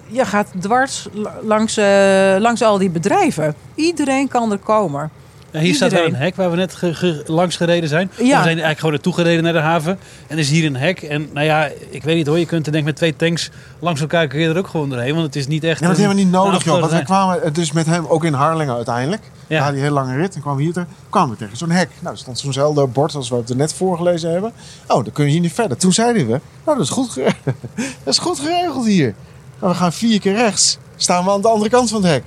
ja, 0.06 0.24
gaat 0.24 0.52
dwars 0.60 1.08
la- 1.12 1.34
langs, 1.42 1.76
eh, 1.76 2.36
langs 2.38 2.62
al 2.62 2.78
die 2.78 2.90
bedrijven. 2.90 3.54
Iedereen 3.74 4.28
kan 4.28 4.52
er 4.52 4.58
komen. 4.58 5.10
Ja, 5.56 5.64
hier 5.64 5.74
staat 5.74 5.92
wel 5.92 6.04
een 6.06 6.14
hek 6.14 6.36
waar 6.36 6.50
we 6.50 6.56
net 6.56 6.74
ge- 6.74 6.94
ge- 6.94 7.22
langs 7.26 7.56
gereden 7.56 7.88
zijn. 7.88 8.10
Ja. 8.16 8.22
We 8.24 8.24
zijn 8.30 8.44
eigenlijk 8.46 8.78
gewoon 8.78 8.94
naartoe 8.94 9.12
gereden 9.14 9.42
naar 9.44 9.52
de 9.52 9.58
haven. 9.58 9.92
En 10.26 10.32
er 10.36 10.38
is 10.38 10.50
hier 10.50 10.64
een 10.66 10.76
hek. 10.76 11.02
En 11.02 11.28
nou 11.32 11.46
ja, 11.46 11.70
ik 11.90 12.02
weet 12.04 12.16
niet 12.16 12.26
hoor. 12.26 12.38
Je 12.38 12.46
kunt 12.46 12.66
er 12.66 12.72
denk 12.72 12.84
ik 12.84 12.90
met 12.90 12.96
twee 12.98 13.16
tanks 13.16 13.50
langs 13.78 14.00
elkaar 14.00 14.26
kun 14.26 14.40
je 14.40 14.48
er 14.48 14.58
ook 14.58 14.68
gewoon 14.68 14.88
doorheen. 14.90 15.12
Want 15.14 15.26
het 15.26 15.36
is 15.36 15.46
niet 15.46 15.64
echt... 15.64 15.80
Ja, 15.80 15.86
dat 15.88 15.96
hebben 15.96 16.16
we 16.16 16.22
niet 16.22 16.30
nodig, 16.32 16.64
joh. 16.64 16.80
Want 16.80 16.92
afgesloten 16.92 17.04
kwamen 17.06 17.52
dus 17.52 17.72
met 17.72 17.86
hem 17.86 18.06
ook 18.06 18.24
in 18.24 18.32
Harlingen 18.32 18.74
uiteindelijk. 18.74 19.22
Ja. 19.46 19.56
Ja. 19.64 19.70
die 19.72 19.80
hele 19.80 19.92
lange 19.94 20.16
rit. 20.16 20.34
En 20.34 20.40
kwamen 20.40 20.58
we 20.58 20.64
hier 20.64 20.72
te, 20.72 20.84
kwamen 21.10 21.30
we 21.30 21.36
tegen 21.36 21.56
zo'n 21.56 21.70
hek. 21.70 21.88
Nou, 22.00 22.14
er 22.14 22.20
stond 22.20 22.38
zo'nzelfde 22.38 22.86
bord 22.86 23.14
als 23.14 23.28
we 23.28 23.36
het 23.36 23.50
er 23.50 23.56
net 23.56 23.72
voorgelezen 23.74 24.30
hebben. 24.32 24.52
Oh, 24.86 25.04
dan 25.04 25.12
kun 25.12 25.24
je 25.24 25.30
hier 25.30 25.40
niet 25.40 25.52
verder. 25.52 25.76
Toen 25.76 25.92
zeiden 25.92 26.26
we, 26.26 26.40
nou, 26.64 26.76
dat 26.78 26.80
is 26.86 26.88
goed 26.92 27.10
geregeld, 27.10 27.44
dat 28.04 28.14
is 28.14 28.18
goed 28.18 28.38
geregeld 28.38 28.86
hier. 28.86 29.14
Nou, 29.60 29.72
we 29.72 29.78
gaan 29.78 29.92
vier 29.92 30.20
keer 30.20 30.34
rechts. 30.34 30.78
Staan 30.96 31.24
we 31.24 31.30
aan 31.30 31.40
de 31.40 31.48
andere 31.48 31.70
kant 31.70 31.90
van 31.90 32.02
het 32.02 32.10
hek. 32.12 32.24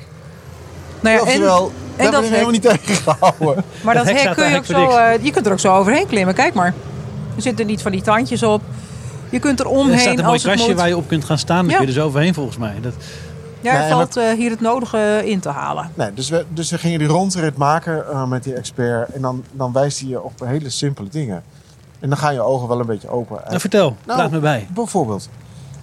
Nou 0.99 1.15
ja, 1.15 1.31
en, 1.31 1.41
dat 1.41 1.71
ben 2.11 2.23
ik 2.23 2.29
helemaal 2.29 2.51
niet 2.51 2.61
tegengehouden. 2.61 3.63
maar 3.83 3.95
dat 3.95 4.05
hek 4.05 4.33
kun 4.35 4.49
je 4.49 4.57
ook 4.57 4.65
zo, 4.65 4.89
eh, 4.89 5.23
je 5.23 5.31
kunt 5.31 5.45
er 5.45 5.51
ook 5.51 5.59
zo 5.59 5.75
overheen 5.75 6.07
klimmen. 6.07 6.33
Kijk 6.35 6.53
maar. 6.53 6.73
Er 7.35 7.41
zitten 7.41 7.65
niet 7.67 7.81
van 7.81 7.91
die 7.91 8.01
tandjes 8.01 8.43
op. 8.43 8.61
Je 9.29 9.39
kunt 9.39 9.59
er 9.59 9.65
Er 9.65 9.71
staat 9.71 9.83
omheen 9.83 10.19
een 10.19 10.25
mooi 10.25 10.41
kastje 10.41 10.67
moet. 10.67 10.77
waar 10.77 10.87
je 10.87 10.97
op 10.97 11.07
kunt 11.07 11.25
gaan 11.25 11.37
staan. 11.37 11.57
Dan 11.57 11.69
Ja. 11.69 11.77
kun 11.77 11.81
je 11.85 11.91
er 11.93 11.99
zo 11.99 12.05
overheen 12.07 12.33
volgens 12.33 12.57
mij. 12.57 12.73
Dat, 12.81 12.93
Ja, 13.61 13.73
er 13.73 13.79
Nee, 13.79 13.89
valt 13.89 14.17
eh, 14.17 14.31
hier 14.31 14.49
het 14.49 14.61
nodige 14.61 15.21
in 15.25 15.39
te 15.39 15.49
halen. 15.49 15.91
Nee, 15.93 16.13
dus, 16.13 16.29
we, 16.29 16.45
dus 16.49 16.69
we 16.71 16.77
gingen 16.77 16.99
die 16.99 17.07
rondrit 17.07 17.57
maken 17.57 18.07
eh, 18.09 18.25
met 18.27 18.43
die 18.43 18.53
expert. 18.53 19.09
En 19.09 19.21
dan, 19.21 19.43
dan 19.51 19.73
wijst 19.73 19.99
hij 19.99 20.09
je 20.09 20.21
op 20.21 20.31
hele 20.45 20.69
simpele 20.69 21.09
dingen. 21.09 21.43
En 21.99 22.09
dan 22.09 22.17
gaan 22.17 22.33
je 22.33 22.41
ogen 22.41 22.67
wel 22.67 22.79
een 22.79 22.85
beetje 22.85 23.09
open. 23.09 23.41
nou, 23.47 23.59
vertel, 23.59 23.95
Nou, 24.05 24.19
laat 24.19 24.31
me 24.31 24.39
bij. 24.39 24.67
Bijvoorbeeld, 24.73 25.29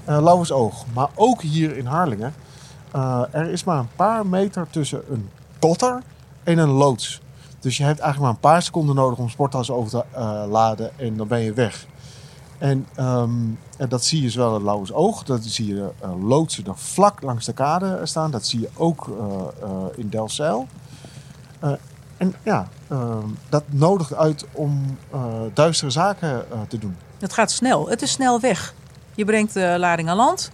uh, 0.08 0.18
Lauwersoog. 0.22 0.84
Maar 0.94 1.08
ook 1.14 1.42
hier 1.42 1.76
in 1.76 1.86
Harlingen. 1.86 2.34
Eh, 2.90 3.22
er 3.30 3.50
is 3.50 3.64
maar 3.64 3.78
een 3.78 3.94
paar 3.96 4.26
meter 4.26 4.66
tussen 4.70 5.02
een 5.10 5.30
kotter 5.58 6.02
en 6.42 6.58
een 6.58 6.70
loods. 6.70 7.20
Dus 7.60 7.76
je 7.76 7.82
hebt 7.82 7.98
eigenlijk 7.98 8.32
maar 8.32 8.42
een 8.42 8.52
paar 8.52 8.62
seconden 8.62 8.94
nodig 8.94 9.18
om 9.18 9.28
sporttas 9.28 9.70
over 9.70 9.90
te 9.90 10.04
eh, 10.12 10.42
laden. 10.48 10.98
En 10.98 11.16
dan 11.16 11.28
ben 11.28 11.40
je 11.40 11.52
weg. 11.52 11.86
En, 12.58 12.86
ehm, 12.94 13.30
en 13.76 13.88
dat 13.88 14.04
zie 14.04 14.22
je 14.22 14.30
zowel 14.30 14.56
in 14.56 14.64
Lauwersoog. 14.64 15.22
Dat 15.22 15.44
zie 15.44 15.74
je 15.74 15.90
eh, 16.00 16.22
loodsen 16.22 16.66
er 16.66 16.76
vlak 16.76 17.22
langs 17.22 17.44
de 17.44 17.52
kade 17.52 18.00
staan. 18.02 18.30
Dat 18.30 18.46
zie 18.46 18.60
je 18.60 18.68
ook 18.74 19.10
in 19.94 20.08
Delfzijl. 20.08 20.66
En 22.16 22.34
ja, 22.42 22.68
ehm, 22.88 23.28
dat 23.48 23.62
nodigt 23.66 24.14
uit 24.14 24.46
om 24.52 24.98
duistere 25.54 25.90
zaken 25.90 26.44
te 26.68 26.78
doen. 26.78 26.96
Het 27.18 27.32
gaat 27.32 27.50
snel. 27.50 27.88
Het 27.88 28.02
is 28.02 28.10
snel 28.10 28.40
weg. 28.40 28.74
Je 29.14 29.24
brengt 29.24 29.54
de 29.54 29.76
lading 29.78 30.08
aan 30.08 30.16
land. 30.16 30.50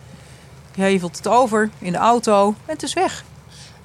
Je 0.74 0.82
hevelt 0.82 1.16
het 1.16 1.28
over 1.28 1.70
in 1.78 1.92
de 1.92 1.98
auto. 1.98 2.48
En 2.48 2.72
het 2.72 2.82
is 2.82 2.94
weg. 2.94 3.24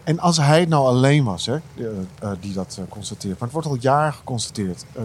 En 0.04 0.20
als 0.20 0.38
hij 0.38 0.60
het 0.60 0.70
nou 0.70 0.86
alleen 0.86 1.24
was, 1.24 1.46
hè, 1.46 1.58
die, 1.76 1.88
eh, 2.20 2.32
die 2.40 2.54
dat 2.54 2.78
eh, 2.80 2.86
constateert. 2.90 3.40
Maar 3.40 3.50
het 3.50 3.52
wordt 3.52 3.68
al 3.68 3.78
jaren 3.80 4.14
geconstateerd. 4.14 4.86
Eh, 4.94 5.04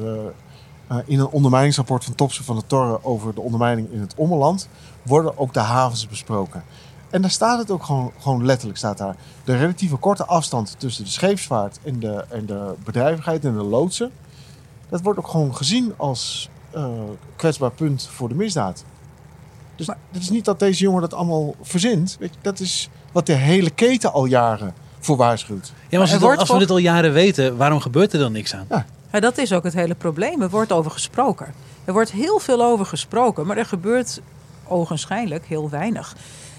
eh, 0.93 0.99
in 1.05 1.19
een 1.19 1.29
ondermijningsrapport 1.29 2.05
van 2.05 2.15
Topsen 2.15 2.45
van 2.45 2.57
de 2.57 2.67
Torre 2.67 3.05
over 3.05 3.35
de 3.35 3.41
ondermijning 3.41 3.91
in 3.91 4.01
het 4.01 4.15
Ommeland 4.17 4.69
worden 5.03 5.39
ook 5.39 5.53
de 5.53 5.61
havens 5.61 6.09
besproken. 6.09 6.65
En 7.11 7.23
daar 7.23 7.31
staat 7.31 7.59
het 7.59 7.71
ook 7.71 7.83
gewoon, 7.83 8.13
gewoon 8.19 8.45
letterlijk 8.45 8.79
staat 8.79 8.99
daar. 8.99 9.17
De 9.45 9.57
relatieve 9.57 9.97
korte 9.97 10.27
afstand 10.27 10.75
tussen 10.79 11.05
de 11.05 11.11
scheepsvaart 11.11 11.79
en 11.85 12.01
de, 12.01 12.25
en 12.29 12.47
de 12.47 12.75
bedrijvigheid 12.85 13.45
en 13.45 13.55
de 13.55 13.63
loodsen. 13.63 14.11
Dat 14.89 15.01
wordt 15.01 15.19
ook 15.19 15.29
gewoon 15.29 15.57
gezien 15.57 15.95
als 15.97 16.51
eh, 16.71 16.89
kwetsbaar 17.37 17.71
punt 17.71 18.09
voor 18.13 18.29
de 18.29 18.35
misdaad. 18.35 18.85
Het 20.13 20.23
is 20.23 20.31
niet 20.31 20.45
dat 20.45 20.59
deze 20.59 20.83
jongen 20.83 21.01
dat 21.01 21.15
allemaal 21.15 21.55
verzint. 21.63 22.17
Weet 22.21 22.31
je, 22.35 22.39
dat 22.43 22.61
is 22.61 22.89
wat 23.13 23.27
de 23.27 23.33
hele 23.33 23.71
keten 23.71 24.13
al 24.13 24.25
jaren 24.25 24.75
voor 25.01 25.17
waarschuwt. 25.17 25.73
Ja, 25.89 25.99
maar 25.99 26.01
als, 26.01 26.19
we, 26.19 26.37
als 26.37 26.59
dit 26.59 26.71
al 26.71 26.79
jaren 26.79 27.13
weten, 27.13 27.57
waarom 27.57 27.81
gebeurt 27.81 28.13
er 28.13 28.19
dan 28.19 28.33
niks 28.33 28.55
aan? 28.55 28.67
Ja, 29.13 29.21
dat 29.21 29.39
is 29.39 29.53
ook 29.53 29.65
het 29.65 29.75
hele 29.75 29.95
probleem. 29.95 30.43
Er 30.43 30.51
wordt 30.51 30.73
over 30.73 30.91
gesproken. 30.91 31.55
Er 31.85 31.93
wordt 31.93 32.13
heel 32.13 32.39
veel 32.39 32.65
over 32.65 32.87
gesproken, 32.87 33.47
maar 33.47 33.57
er 33.57 33.67
gebeurt 33.67 34.21
ogenschijnlijk 34.69 35.47
heel 35.47 35.71
weinig. 35.71 36.17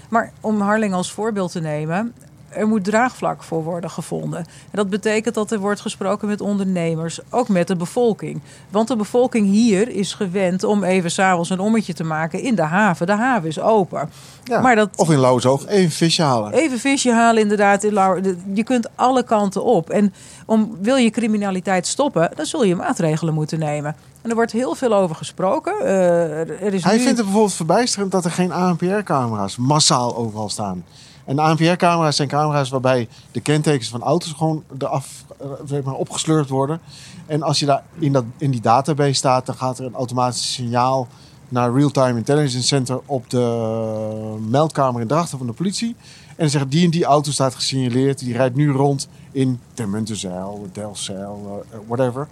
Maar 0.08 0.32
om 0.40 0.60
Harling 0.60 0.94
als 0.94 1.12
voorbeeld 1.12 1.52
te 1.52 1.60
nemen, 1.60 2.14
er 2.54 2.66
moet 2.68 2.84
draagvlak 2.84 3.42
voor 3.42 3.62
worden 3.62 3.90
gevonden. 3.90 4.38
En 4.38 4.46
dat 4.72 4.90
betekent 4.90 5.34
dat 5.34 5.50
er 5.50 5.58
wordt 5.58 5.80
gesproken 5.80 6.28
met 6.28 6.40
ondernemers, 6.40 7.20
ook 7.30 7.48
met 7.48 7.66
de 7.68 7.76
bevolking. 7.76 8.40
Want 8.70 8.88
de 8.88 8.96
bevolking 8.96 9.46
hier 9.46 9.88
is 9.88 10.12
gewend 10.14 10.64
om 10.64 10.84
even 10.84 11.10
s'avonds 11.10 11.50
een 11.50 11.60
ommetje 11.60 11.92
te 11.94 12.04
maken 12.04 12.40
in 12.40 12.54
de 12.54 12.62
haven. 12.62 13.06
De 13.06 13.12
haven 13.12 13.48
is 13.48 13.60
open. 13.60 14.10
Ja. 14.44 14.60
Maar 14.60 14.76
dat, 14.76 14.88
Of 14.96 15.10
in 15.10 15.18
Lauwersoog 15.20 15.66
even 15.66 15.90
visje 15.90 16.22
halen. 16.22 16.52
Even 16.52 16.78
visje 16.78 17.12
halen 17.12 17.42
inderdaad. 17.42 17.84
in 17.84 17.92
Lauwer- 17.92 18.22
de- 18.22 18.36
Je 18.54 18.62
kunt 18.64 18.88
alle 18.94 19.22
kanten 19.24 19.64
op. 19.64 19.90
En 19.90 20.14
om, 20.46 20.76
wil 20.80 20.96
je 20.96 21.10
criminaliteit 21.10 21.86
stoppen, 21.86 22.30
dan 22.34 22.46
zul 22.46 22.64
je 22.64 22.76
maatregelen 22.76 23.34
moeten 23.34 23.58
nemen. 23.58 23.96
En 24.24 24.30
er 24.30 24.36
wordt 24.36 24.52
heel 24.52 24.74
veel 24.74 24.94
over 24.94 25.16
gesproken. 25.16 25.80
Eh, 25.80 26.40
er 26.40 26.74
is 26.74 26.84
Hij 26.84 26.96
nu... 26.96 27.02
vindt 27.02 27.16
het 27.16 27.26
bijvoorbeeld 27.26 27.54
verbijsterend 27.54 28.12
dat 28.12 28.24
er 28.24 28.30
geen 28.30 28.52
ANPR-camera's 28.52 29.56
massaal 29.56 30.16
overal 30.16 30.48
staan. 30.48 30.84
En 31.24 31.38
ANPR-camera's 31.38 32.16
zijn 32.16 32.28
camera's 32.28 32.68
waarbij 32.68 33.08
de 33.32 33.40
kentekens 33.40 33.88
van 33.88 34.02
auto's 34.02 34.32
gewoon 34.32 34.64
eraf 34.78 35.24
eh, 35.40 35.46
zeg 35.64 35.82
maar, 35.82 35.94
opgeslurpt 35.94 36.48
worden. 36.48 36.80
En 37.26 37.42
als 37.42 37.58
je 37.58 37.66
daar 37.66 37.82
in, 37.98 38.12
dat, 38.12 38.24
in 38.36 38.50
die 38.50 38.60
database 38.60 39.12
staat, 39.12 39.46
dan 39.46 39.54
gaat 39.54 39.78
er 39.78 39.84
een 39.84 39.94
automatisch 39.94 40.52
signaal 40.52 41.08
naar 41.48 41.74
Real-Time 41.74 42.18
Intelligence 42.18 42.66
Center 42.66 43.00
op 43.06 43.30
de 43.30 44.36
meldkamer 44.48 45.00
in 45.00 45.06
Drachten 45.06 45.38
van 45.38 45.46
de 45.46 45.52
politie. 45.52 45.96
En 46.26 46.34
dan 46.36 46.48
zeggen 46.48 46.70
die 46.70 46.84
en 46.84 46.90
die 46.90 47.04
auto 47.04 47.30
staat 47.30 47.54
gesignaleerd, 47.54 48.18
die 48.18 48.36
rijdt 48.36 48.56
nu 48.56 48.70
rond 48.70 49.08
in 49.32 49.60
Termuntenzeil, 49.74 50.68
Delfzijl, 50.72 51.64
eh, 51.70 51.78
whatever. 51.86 52.28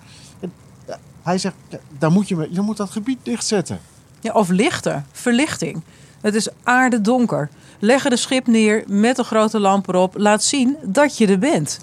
Hij 1.23 1.38
zegt, 1.38 1.55
ja, 1.69 1.79
daar 1.99 2.11
moet 2.12 2.29
je, 2.29 2.37
me- 2.37 2.49
je 2.50 2.61
moet 2.61 2.76
dat 2.76 2.91
gebied 2.91 3.19
dichtzetten. 3.23 3.81
Ja, 4.21 4.33
of 4.33 4.49
lichten, 4.49 5.07
verlichting. 5.12 5.83
Het 6.21 6.35
is 6.35 6.49
aardedonker. 6.62 7.49
Leg 7.79 8.05
er 8.05 8.12
een 8.12 8.19
schip 8.19 8.47
neer 8.47 8.85
met 8.87 9.19
een 9.19 9.25
grote 9.25 9.59
lamp 9.61 9.88
erop. 9.88 10.14
Laat 10.19 10.43
zien 10.45 10.76
dat 10.83 11.19
je 11.19 11.26
er 11.26 11.38
bent. 11.38 11.81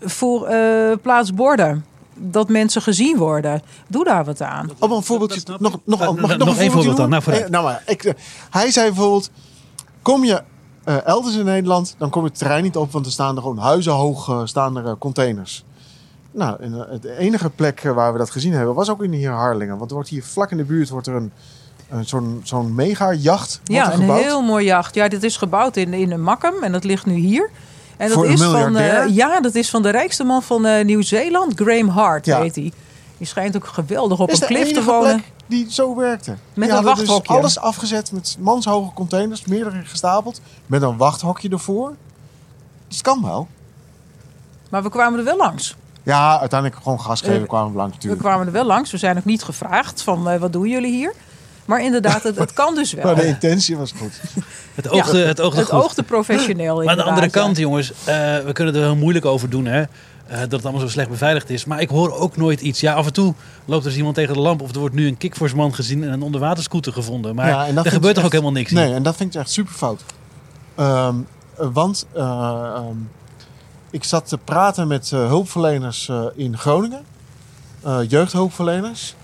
Voor 0.00 0.46
eh 0.46 0.96
plaats 1.02 1.34
borden. 1.34 1.84
Dat 2.14 2.48
mensen 2.48 2.82
gezien 2.82 3.16
worden. 3.16 3.62
Doe 3.88 4.04
daar 4.04 4.24
wat 4.24 4.42
aan. 4.42 4.70
Oh, 4.78 4.96
een 4.96 5.02
voorbeeldje. 5.02 5.40
Nog, 5.58 5.78
nog, 5.84 5.98
Nou, 6.00 6.20
mag 6.20 6.30
ik 6.32 6.38
nog 6.38 6.46
nog, 6.48 6.56
een 6.56 6.62
één 6.62 6.72
voorbeeld 6.72 6.96
dan. 6.96 7.08
Nou. 7.10 7.22
Eh, 7.32 7.48
nou 7.48 7.64
maar, 7.64 7.82
ik, 7.86 8.04
eh, 8.04 8.14
hij 8.50 8.70
zei 8.70 8.86
bijvoorbeeld: 8.86 9.30
Kom 10.02 10.24
je 10.24 10.42
eh, 10.84 11.06
elders 11.06 11.36
in 11.36 11.44
Nederland, 11.44 11.94
dan 11.98 12.10
kom 12.10 12.22
je 12.22 12.28
het 12.28 12.38
terrein 12.38 12.62
niet 12.62 12.76
op, 12.76 12.92
want 12.92 13.06
er 13.06 13.12
staan 13.12 13.36
er 13.36 13.42
gewoon 13.42 13.58
huizenhoog 13.58 14.28
eh, 14.28 14.40
staan 14.44 14.76
er, 14.76 14.86
eh, 14.86 14.92
containers. 14.98 15.64
Nou, 16.38 16.62
en, 16.62 16.90
eh, 16.90 17.00
de 17.00 17.16
enige 17.16 17.50
plek 17.50 17.80
eh, 17.84 17.92
waar 17.92 18.12
we 18.12 18.18
dat 18.18 18.30
gezien 18.30 18.52
hebben 18.52 18.74
was 18.74 18.88
ook 18.90 19.02
in 19.02 19.12
hier 19.12 19.30
Harlingen. 19.30 19.76
Want 19.78 19.88
er 19.90 19.94
wordt 19.96 20.10
hier 20.10 20.24
vlak 20.24 20.50
in 20.50 20.56
de 20.56 20.64
buurt 20.64 20.88
wordt 20.88 21.06
er 21.06 21.14
een, 21.14 21.32
een 21.88 22.04
zo'n 22.06 22.40
zo'n 22.44 22.74
mega-jacht 22.74 23.60
wordt 23.64 23.72
Ja, 23.82 23.92
een 23.92 23.98
gebouwd. 24.00 24.20
heel 24.22 24.42
mooi 24.42 24.64
jacht. 24.64 24.94
Ja, 24.94 25.08
dit 25.08 25.22
is 25.22 25.36
gebouwd 25.36 25.76
in, 25.76 25.92
in 25.94 26.10
een 26.12 26.22
Makkum 26.22 26.62
en 26.62 26.72
dat 26.72 26.84
ligt 26.84 27.06
nu 27.06 27.14
hier. 27.14 27.50
En 27.96 28.06
dat 28.08 28.16
Voor 28.16 28.26
een 28.26 28.32
is 28.32 28.42
van, 28.42 28.50
miljardair? 28.52 29.02
eh, 29.08 29.14
ja, 29.14 29.40
dat 29.40 29.54
is 29.54 29.70
van 29.70 29.82
de 29.82 29.90
rijkste 29.90 30.24
man 30.24 30.42
van 30.42 30.66
eh, 30.66 30.84
Nieuw-Zeeland, 30.84 31.52
Graham 31.60 31.88
Hart 31.88 32.26
Ja. 32.26 32.40
heet 32.40 32.54
hij. 32.54 32.72
Die 33.18 33.26
schijnt 33.26 33.56
ook 33.56 33.66
geweldig 33.66 34.20
op 34.20 34.30
is 34.30 34.40
een 34.40 34.46
klif 34.46 34.72
te 34.72 34.84
wonen. 34.84 35.14
plek 35.14 35.32
die 35.46 35.66
zo 35.72 35.96
werkte. 35.96 36.36
Die 36.54 36.64
een 36.64 36.70
dus 36.76 36.84
wachthokje. 36.84 37.32
alles 37.34 37.58
afgezet 37.58 38.12
met 38.12 38.36
manshoge 38.40 38.92
containers, 38.94 39.44
meerdere 39.44 39.82
gestapeld, 39.84 40.40
met 40.66 40.82
een 40.82 40.96
wachthokje 40.96 41.48
ervoor. 41.48 41.92
Dus 42.88 42.96
het 42.96 43.06
kan 43.06 43.22
wel. 43.22 43.48
Maar 44.70 44.82
we 44.82 44.90
kwamen 44.90 45.18
er 45.18 45.24
wel 45.24 45.36
langs. 45.36 45.76
Ja, 46.02 46.38
uiteindelijk 46.40 46.82
gewoon 46.82 47.00
gas 47.00 47.20
geven 47.20 47.42
Eh, 47.42 47.48
kwamen 47.48 47.70
we 47.70 47.76
langs 47.76 47.90
We 47.90 47.96
natuurlijk. 47.96 48.22
kwamen 48.22 48.46
er 48.46 48.52
wel 48.52 48.64
langs. 48.64 48.90
We 48.90 48.96
zijn 48.98 49.16
ook 49.18 49.24
niet 49.24 49.42
gevraagd 49.42 50.02
van 50.02 50.28
eh, 50.30 50.40
wat 50.40 50.52
doen 50.52 50.68
jullie 50.68 50.92
hier? 50.92 51.12
Maar 51.64 51.82
inderdaad, 51.82 52.22
het, 52.22 52.38
het 52.38 52.52
kan 52.52 52.74
dus 52.74 52.92
wel. 52.94 53.04
Maar 53.04 53.14
de 53.14 53.26
intentie 53.26 53.76
was 53.76 53.92
goed. 53.98 54.20
Het 54.74 54.88
oogde, 54.88 55.18
het 55.18 55.40
oogde 55.40 55.58
het 55.60 55.68
goed. 55.68 55.82
oogde 55.82 56.02
professioneel 56.02 56.76
Maar 56.76 56.88
aan 56.90 56.96
de 56.96 57.02
andere 57.02 57.30
kant, 57.30 57.56
ja. 57.56 57.62
jongens, 57.62 57.92
eh, 58.04 58.14
we 58.38 58.50
kunnen 58.52 58.74
er 58.74 58.80
heel 58.82 58.96
moeilijk 58.96 59.24
over 59.24 59.50
doen, 59.50 59.66
hè. 59.66 59.80
eh, 59.80 59.88
dat 60.40 60.50
het 60.52 60.62
allemaal 60.62 60.80
zo 60.80 60.88
slecht 60.88 61.08
beveiligd 61.08 61.50
is. 61.50 61.64
Maar 61.64 61.80
ik 61.80 61.88
hoor 61.88 62.12
ook 62.12 62.36
nooit 62.36 62.60
iets. 62.60 62.80
Ja, 62.80 62.94
af 62.94 63.06
en 63.06 63.12
toe 63.12 63.34
loopt 63.64 63.82
er 63.82 63.88
eens 63.88 63.96
iemand 63.98 64.14
tegen 64.14 64.34
de 64.34 64.40
lamp. 64.40 64.62
Of 64.62 64.72
er 64.72 64.78
wordt 64.78 64.94
nu 64.94 65.06
een 65.06 65.16
kickforce-man 65.16 65.74
gezien 65.74 66.04
en 66.04 66.12
een 66.12 66.22
onderwaterscooter 66.22 66.92
gevonden. 66.92 67.34
Maar 67.34 67.48
Ja, 67.48 67.66
er 67.84 67.90
gebeurt 67.90 68.14
toch 68.14 68.24
ook 68.24 68.30
helemaal 68.32 68.52
niks? 68.52 68.70
Nee, 68.72 68.86
hier? 68.86 68.94
en 68.94 69.02
dat 69.02 69.16
vind 69.16 69.34
ik 69.34 69.40
echt 69.40 69.50
super 69.50 69.72
fout. 69.74 70.02
want 71.56 72.06
eh, 72.14 72.22
ehm, 72.22 72.96
ik 73.90 74.04
zat 74.04 74.28
te 74.28 74.38
praten 74.38 74.88
met 74.88 75.12
eh, 75.12 75.26
hulpverleners 75.26 76.08
eh, 76.08 76.24
in 76.34 76.58
Groningen. 76.58 77.04
eh, 77.82 77.98
jeugdhulpverleners. 78.08 79.14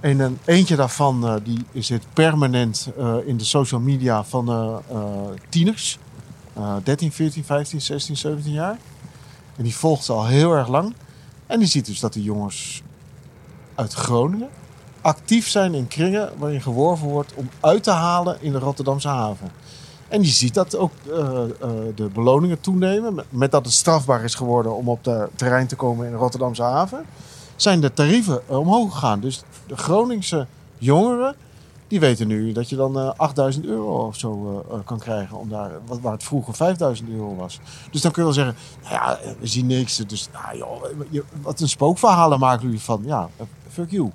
En 0.00 0.18
een, 0.18 0.38
eentje 0.44 0.76
daarvan 0.76 1.40
die 1.44 1.82
zit 1.82 2.06
permanent 2.12 2.88
in 3.24 3.36
de 3.36 3.44
social 3.44 3.80
media 3.80 4.24
van 4.24 4.82
tieners. 5.48 5.98
Eh 6.54 6.76
13, 6.82 7.12
14, 7.12 7.44
15, 7.44 7.80
16, 7.80 8.16
17 8.16 8.52
jaar. 8.52 8.78
En 9.56 9.62
die 9.62 9.76
volgt 9.76 10.08
al 10.08 10.26
heel 10.26 10.52
erg 10.52 10.68
lang. 10.68 10.94
En 11.46 11.58
die 11.58 11.68
ziet 11.68 11.86
dus 11.86 12.00
dat 12.00 12.12
die 12.12 12.22
jongens 12.22 12.82
uit 13.74 13.92
Groningen 13.92 14.48
actief 15.00 15.48
zijn 15.48 15.74
in 15.74 15.88
kringen 15.88 16.30
waarin 16.38 16.62
geworven 16.62 17.08
wordt 17.08 17.34
om 17.34 17.50
uit 17.60 17.82
te 17.82 17.90
halen 17.90 18.42
in 18.42 18.52
de 18.52 18.58
Rotterdamse 18.58 19.08
haven. 19.08 19.50
En 20.08 20.22
je 20.22 20.28
ziet 20.28 20.54
dat 20.54 20.76
ook 20.76 20.92
eh, 21.10 21.42
eh, 21.42 21.70
de 21.94 22.08
beloningen 22.12 22.60
toenemen. 22.60 23.24
Met, 23.28 23.50
dat 23.50 23.64
het 23.64 23.74
strafbaar 23.74 24.24
is 24.24 24.34
geworden 24.34 24.76
om 24.76 24.88
op 24.88 25.04
het 25.04 25.30
terrein 25.34 25.66
te 25.66 25.76
komen 25.76 26.06
in 26.06 26.12
de 26.12 26.18
Rotterdamse 26.18 26.62
haven. 26.62 27.04
Zijn 27.56 27.80
de 27.80 27.92
tarieven 27.92 28.42
eh, 28.48 28.58
omhoog 28.58 28.92
gegaan. 28.92 29.20
Dus 29.20 29.42
de 29.66 29.76
Groningse 29.76 30.46
jongeren. 30.78 31.34
Die 31.88 32.00
weten 32.00 32.26
nu 32.26 32.52
dat 32.52 32.68
je 32.68 32.76
dan 32.76 32.98
eh 32.98 33.10
8000 33.16 33.64
euro 33.64 34.06
of 34.06 34.16
zo 34.16 34.64
kan 34.84 34.98
krijgen. 34.98 35.36
Om 35.36 35.48
daar, 35.48 35.70
wat, 35.86 36.00
waar 36.00 36.12
het 36.12 36.22
vroeger 36.22 36.54
5000 36.54 37.08
euro 37.08 37.36
was. 37.36 37.60
Dus 37.90 38.00
dan 38.00 38.12
kun 38.12 38.26
je 38.26 38.28
wel 38.28 38.44
zeggen. 38.44 38.56
Nou 38.82 38.94
ja, 38.94 39.18
we 39.40 39.46
zien 39.46 39.66
niks. 39.66 39.96
Dus 39.96 40.28
nou, 40.32 40.64
wat 41.42 41.60
een 41.60 41.68
spookverhalen 41.68 42.38
maken 42.38 42.62
jullie 42.62 42.80
van. 42.80 43.02
Ja, 43.04 43.28
fuck 43.68 43.90
you. 43.90 44.10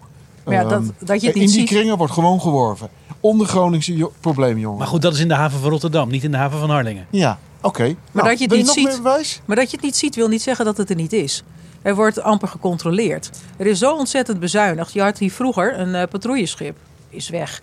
Maar 0.45 0.53
ja, 0.53 0.63
dat, 0.63 0.71
Ehm, 0.71 0.89
dat 0.99 1.21
je 1.21 1.27
het 1.27 1.35
in 1.35 1.41
niet 1.41 1.51
die 1.51 1.59
ziet. 1.59 1.67
kringen 1.69 1.97
wordt 1.97 2.13
gewoon 2.13 2.41
geworven. 2.41 2.89
Onder 3.19 3.47
Groningse 3.47 3.95
jo- 3.95 4.11
probleemjongeren. 4.19 4.77
Maar 4.77 4.87
goed, 4.87 5.01
dat 5.01 5.13
is 5.13 5.19
in 5.19 5.27
de 5.27 5.33
haven 5.33 5.59
van 5.59 5.69
Rotterdam, 5.69 6.09
niet 6.09 6.23
in 6.23 6.31
de 6.31 6.37
haven 6.37 6.59
van 6.59 6.69
Harlingen. 6.69 7.05
Ja, 7.09 7.39
Oké. 7.63 7.83
Maar 7.83 7.95
Nou, 8.11 8.27
dat 8.27 8.37
je 8.37 8.43
het 8.43 8.53
wil 8.53 8.57
niet 8.57 8.65
nog 8.67 8.75
ziet. 8.75 8.85
meer 8.87 8.95
bewijs? 9.01 9.41
Maar 9.45 9.55
dat 9.55 9.69
je 9.69 9.75
het 9.75 9.85
niet 9.85 9.95
ziet, 9.95 10.15
wil 10.15 10.27
niet 10.27 10.41
zeggen 10.41 10.65
dat 10.65 10.77
het 10.77 10.89
er 10.89 10.95
niet 10.95 11.13
is. 11.13 11.43
Er 11.81 11.95
wordt 11.95 12.21
amper 12.21 12.47
gecontroleerd. 12.47 13.29
Er 13.57 13.65
is 13.65 13.79
zo 13.79 13.93
ontzettend 13.95 14.39
bezuinigd. 14.39 14.93
Je 14.93 15.01
had 15.01 15.17
hier 15.17 15.31
vroeger 15.31 15.79
een 15.79 15.95
eh, 15.95 16.07
patrouilleschip, 16.07 16.77
is 17.09 17.29
weg. 17.29 17.61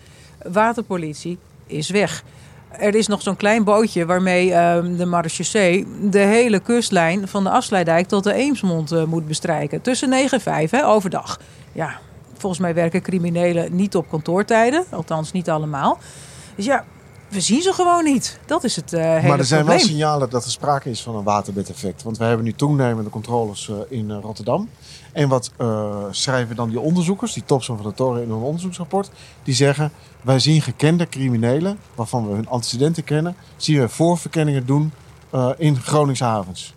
Waterpolitie 0.52 1.38
is 1.66 1.90
weg. 1.90 2.24
Er 2.70 2.94
is 2.94 3.06
nog 3.06 3.22
zo'n 3.22 3.36
klein 3.36 3.64
bootje 3.64 4.06
waarmee 4.06 4.52
ehm, 4.52 4.96
de 4.96 5.04
marechaussee 5.06 5.86
de 6.10 6.18
hele 6.18 6.58
kustlijn 6.60 7.28
van 7.28 7.44
de 7.44 7.50
Afsluitdijk 7.50 8.06
tot 8.08 8.24
de 8.24 8.32
Eemsmond 8.32 8.92
eh, 8.92 9.04
moet 9.04 9.26
bestrijken. 9.26 9.80
Tussen 9.82 10.08
9 10.08 10.30
en 10.38 10.40
5, 10.40 10.70
hè, 10.70 10.86
overdag. 10.86 11.40
Ja, 11.72 11.98
volgens 12.40 12.60
mij 12.60 12.74
werken 12.74 13.02
criminelen 13.02 13.76
niet 13.76 13.96
op 13.96 14.08
kantoortijden. 14.08 14.84
Althans, 14.90 15.32
niet 15.32 15.50
allemaal. 15.50 15.98
Dus 16.54 16.64
ja, 16.64 16.84
we 17.28 17.40
zien 17.40 17.62
ze 17.62 17.72
gewoon 17.72 18.04
niet. 18.04 18.38
Dat 18.46 18.64
is 18.64 18.76
het 18.76 18.92
eh 18.92 19.00
hele 19.00 19.28
Maar 19.28 19.38
er 19.38 19.44
zijn 19.44 19.60
probleem. 19.60 19.78
wel 19.78 19.88
signalen 19.88 20.30
dat 20.30 20.44
er 20.44 20.50
sprake 20.50 20.90
is 20.90 21.02
van 21.02 21.16
een 21.16 21.24
waterbedeffect. 21.24 22.02
Want 22.02 22.18
we 22.18 22.24
hebben 22.24 22.44
nu 22.44 22.52
toenemende 22.52 23.10
controles 23.10 23.68
eh, 23.68 23.76
in 23.98 24.10
eh, 24.10 24.18
Rotterdam. 24.22 24.68
En 25.12 25.28
wat 25.28 25.50
eh, 25.56 26.04
schrijven 26.10 26.56
dan 26.56 26.68
die 26.68 26.80
onderzoekers, 26.80 27.32
die 27.32 27.44
Topson 27.44 27.76
van 27.76 27.86
de 27.86 27.94
Toren 27.94 28.22
in 28.22 28.28
hun 28.28 28.38
onderzoeksrapport. 28.38 29.10
Die 29.42 29.54
zeggen, 29.54 29.92
wij 30.22 30.38
zien 30.38 30.62
gekende 30.62 31.08
criminelen, 31.08 31.78
waarvan 31.94 32.28
we 32.28 32.34
hun 32.34 32.48
antecedenten 32.48 33.04
kennen, 33.04 33.36
zien 33.56 33.80
we 33.80 33.88
voorverkenningen 33.88 34.66
doen 34.66 34.92
eh, 35.30 35.50
in 35.56 35.76
Groningse 35.80 36.24
havens. 36.24 36.74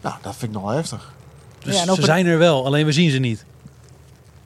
Nou, 0.00 0.14
dat 0.22 0.36
vind 0.36 0.50
ik 0.54 0.60
nogal 0.60 0.76
heftig. 0.76 1.12
Dus 1.58 1.82
Ja, 1.84 1.94
ze 1.94 2.02
zijn 2.02 2.26
er 2.26 2.38
wel, 2.38 2.66
alleen 2.66 2.84
we 2.86 2.92
zien 2.92 3.10
ze 3.10 3.18
niet. 3.18 3.44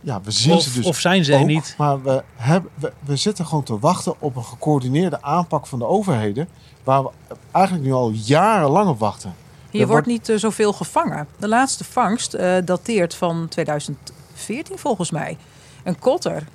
Ja, 0.06 0.20
we 0.20 0.30
zien 0.30 0.54
Of, 0.54 0.62
ze 0.62 0.72
dus 0.72 0.86
of 0.86 0.98
zijn 0.98 1.24
ze 1.24 1.32
er 1.34 1.44
niet. 1.44 1.74
Maar 1.78 2.02
we, 2.02 2.22
hebben, 2.36 2.70
we, 2.74 2.92
we 3.04 3.16
zitten 3.16 3.46
gewoon 3.46 3.64
te 3.64 3.78
wachten 3.78 4.14
op 4.18 4.36
een 4.36 4.44
gecoördineerde 4.44 5.22
aanpak 5.22 5.66
van 5.66 5.78
de 5.78 5.86
overheden. 5.86 6.48
Waar 6.84 7.02
we 7.02 7.10
eigenlijk 7.52 7.84
nu 7.86 7.92
al 7.92 8.10
jarenlang 8.10 8.88
op 8.88 8.98
wachten. 8.98 9.34
Hier 9.70 9.80
Er 9.80 9.86
wordt 9.86 10.06
wordt- 10.06 10.06
niet 10.06 10.28
eh, 10.28 10.40
zoveel 10.40 10.72
gevangen. 10.72 11.26
De 11.36 11.48
laatste 11.48 11.84
vangst 11.84 12.34
eh, 12.34 12.54
dateert 12.64 13.14
van 13.14 13.46
2014 13.48 14.78
volgens 14.78 15.10
mij. 15.10 15.36
Een 15.84 15.98
kotter. 15.98 16.46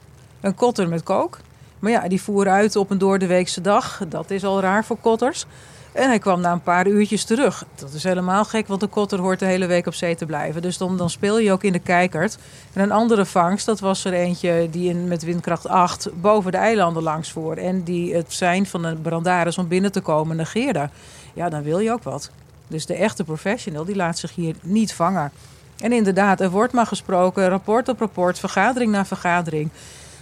Een 0.41 0.55
kotter 0.55 0.87
met 0.89 1.03
kook. 1.03 1.39
Maar 1.79 1.91
ja, 1.91 2.07
die 2.07 2.21
voer 2.21 2.49
uit 2.49 2.75
op 2.75 2.89
een 2.91 2.97
doordeweekse 2.97 3.61
dag. 3.61 4.01
Dat 4.07 4.29
is 4.31 4.43
al 4.43 4.59
raar 4.61 4.85
voor 4.85 4.97
kotters. 4.97 5.45
En 5.91 6.07
hij 6.07 6.19
kwam 6.19 6.41
na 6.41 6.51
een 6.51 6.61
paar 6.61 6.87
uurtjes 6.87 7.23
terug. 7.23 7.65
Dat 7.75 7.93
is 7.93 8.03
helemaal 8.03 8.45
gek, 8.45 8.67
want 8.67 8.81
een 8.81 8.89
kotter 8.89 9.19
hoort 9.19 9.39
de 9.39 9.45
hele 9.45 9.65
week 9.65 9.87
op 9.87 9.93
zee 9.93 10.15
te 10.15 10.25
blijven. 10.25 10.61
Dus 10.61 10.77
dan, 10.77 11.09
speel 11.09 11.39
je 11.39 11.51
ook 11.51 11.63
in 11.63 11.71
de 11.71 11.79
kijkert. 11.79 12.37
En 12.73 12.81
een 12.81 12.91
andere 12.91 13.25
vangst, 13.25 13.65
dat 13.65 13.79
was 13.79 14.05
er 14.05 14.13
eentje 14.13 14.67
die 14.71 14.89
in, 14.89 15.07
met 15.07 15.23
windkracht 15.23 15.67
8 15.67 16.09
boven 16.21 16.51
de 16.51 16.57
eilanden 16.57 17.03
langs 17.03 17.31
voer. 17.31 17.57
En 17.57 17.83
die 17.83 18.15
het 18.15 18.33
zijn 18.33 18.65
van 18.65 18.81
de 18.81 18.95
brandaris 18.95 19.57
om 19.57 19.67
binnen 19.67 19.91
te 19.91 20.01
komen 20.01 20.35
negeerde. 20.35 20.89
Ja, 21.33 21.49
dan 21.49 21.63
wil 21.63 21.79
je 21.79 21.91
ook 21.91 22.03
wat. 22.03 22.29
Dus 22.67 22.85
de 22.85 22.95
echte 22.95 23.23
professional 23.23 23.85
die 23.85 23.95
laat 23.95 24.17
zich 24.17 24.35
hier 24.35 24.55
niet 24.61 24.93
vangen. 24.93 25.31
En 25.77 25.91
inderdaad, 25.91 26.41
er 26.41 26.49
wordt 26.49 26.73
maar 26.73 26.85
gesproken, 26.85 27.49
rapport 27.49 27.89
op 27.89 27.99
rapport, 27.99 28.39
vergadering 28.39 28.91
na 28.91 29.05
vergadering. 29.05 29.69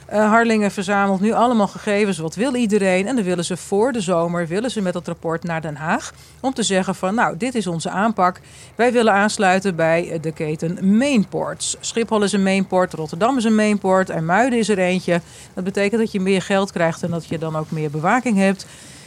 Eh, 0.10 0.30
Harlingen 0.30 0.72
verzamelt 0.72 1.20
nu 1.20 1.32
allemaal 1.32 1.68
gegevens. 1.68 2.18
Wat 2.18 2.36
wil 2.36 2.56
iedereen? 2.56 3.08
En 3.08 3.16
dan 3.16 3.25
willen 3.25 3.46
ze 3.46 3.58
voor 3.58 3.92
de 3.92 4.01
zomer 4.01 4.48
willen 4.48 4.72
ze 4.72 4.82
met 4.82 4.94
dat 4.94 5.08
rapport 5.08 5.44
naar 5.44 5.62
Den 5.62 5.75
Haag. 5.75 6.13
Om 6.39 6.54
te 6.54 6.63
zeggen 6.63 6.96
van 6.96 7.16
nou, 7.16 7.38
dit 7.38 7.56
is 7.56 7.68
onze 7.68 7.89
aanpak. 7.89 8.39
Wij 8.75 8.92
willen 8.92 9.13
aansluiten 9.13 9.75
bij 9.75 10.12
eh, 10.12 10.22
de 10.22 10.32
keten 10.32 10.98
Mainports. 10.98 11.78
Schiphol 11.80 12.24
is 12.24 12.32
een 12.32 12.44
mainport, 12.44 12.94
Rotterdam 12.94 13.38
is 13.38 13.44
een 13.44 13.56
mainport. 13.56 14.10
En 14.10 14.25
Muiden 14.25 14.60
is 14.60 14.70
er 14.70 14.78
eentje. 14.78 15.22
Dat 15.54 15.63
betekent 15.63 16.01
dat 16.01 16.12
je 16.12 16.20
meer 16.20 16.42
geld 16.42 16.72
krijgt 16.72 17.04
en 17.04 17.12
dat 17.12 17.25
je 17.25 17.38
dan 17.38 17.56
ook 17.56 17.72
meer 17.72 17.89
bewaking 17.89 18.38
hebt. 18.38 18.66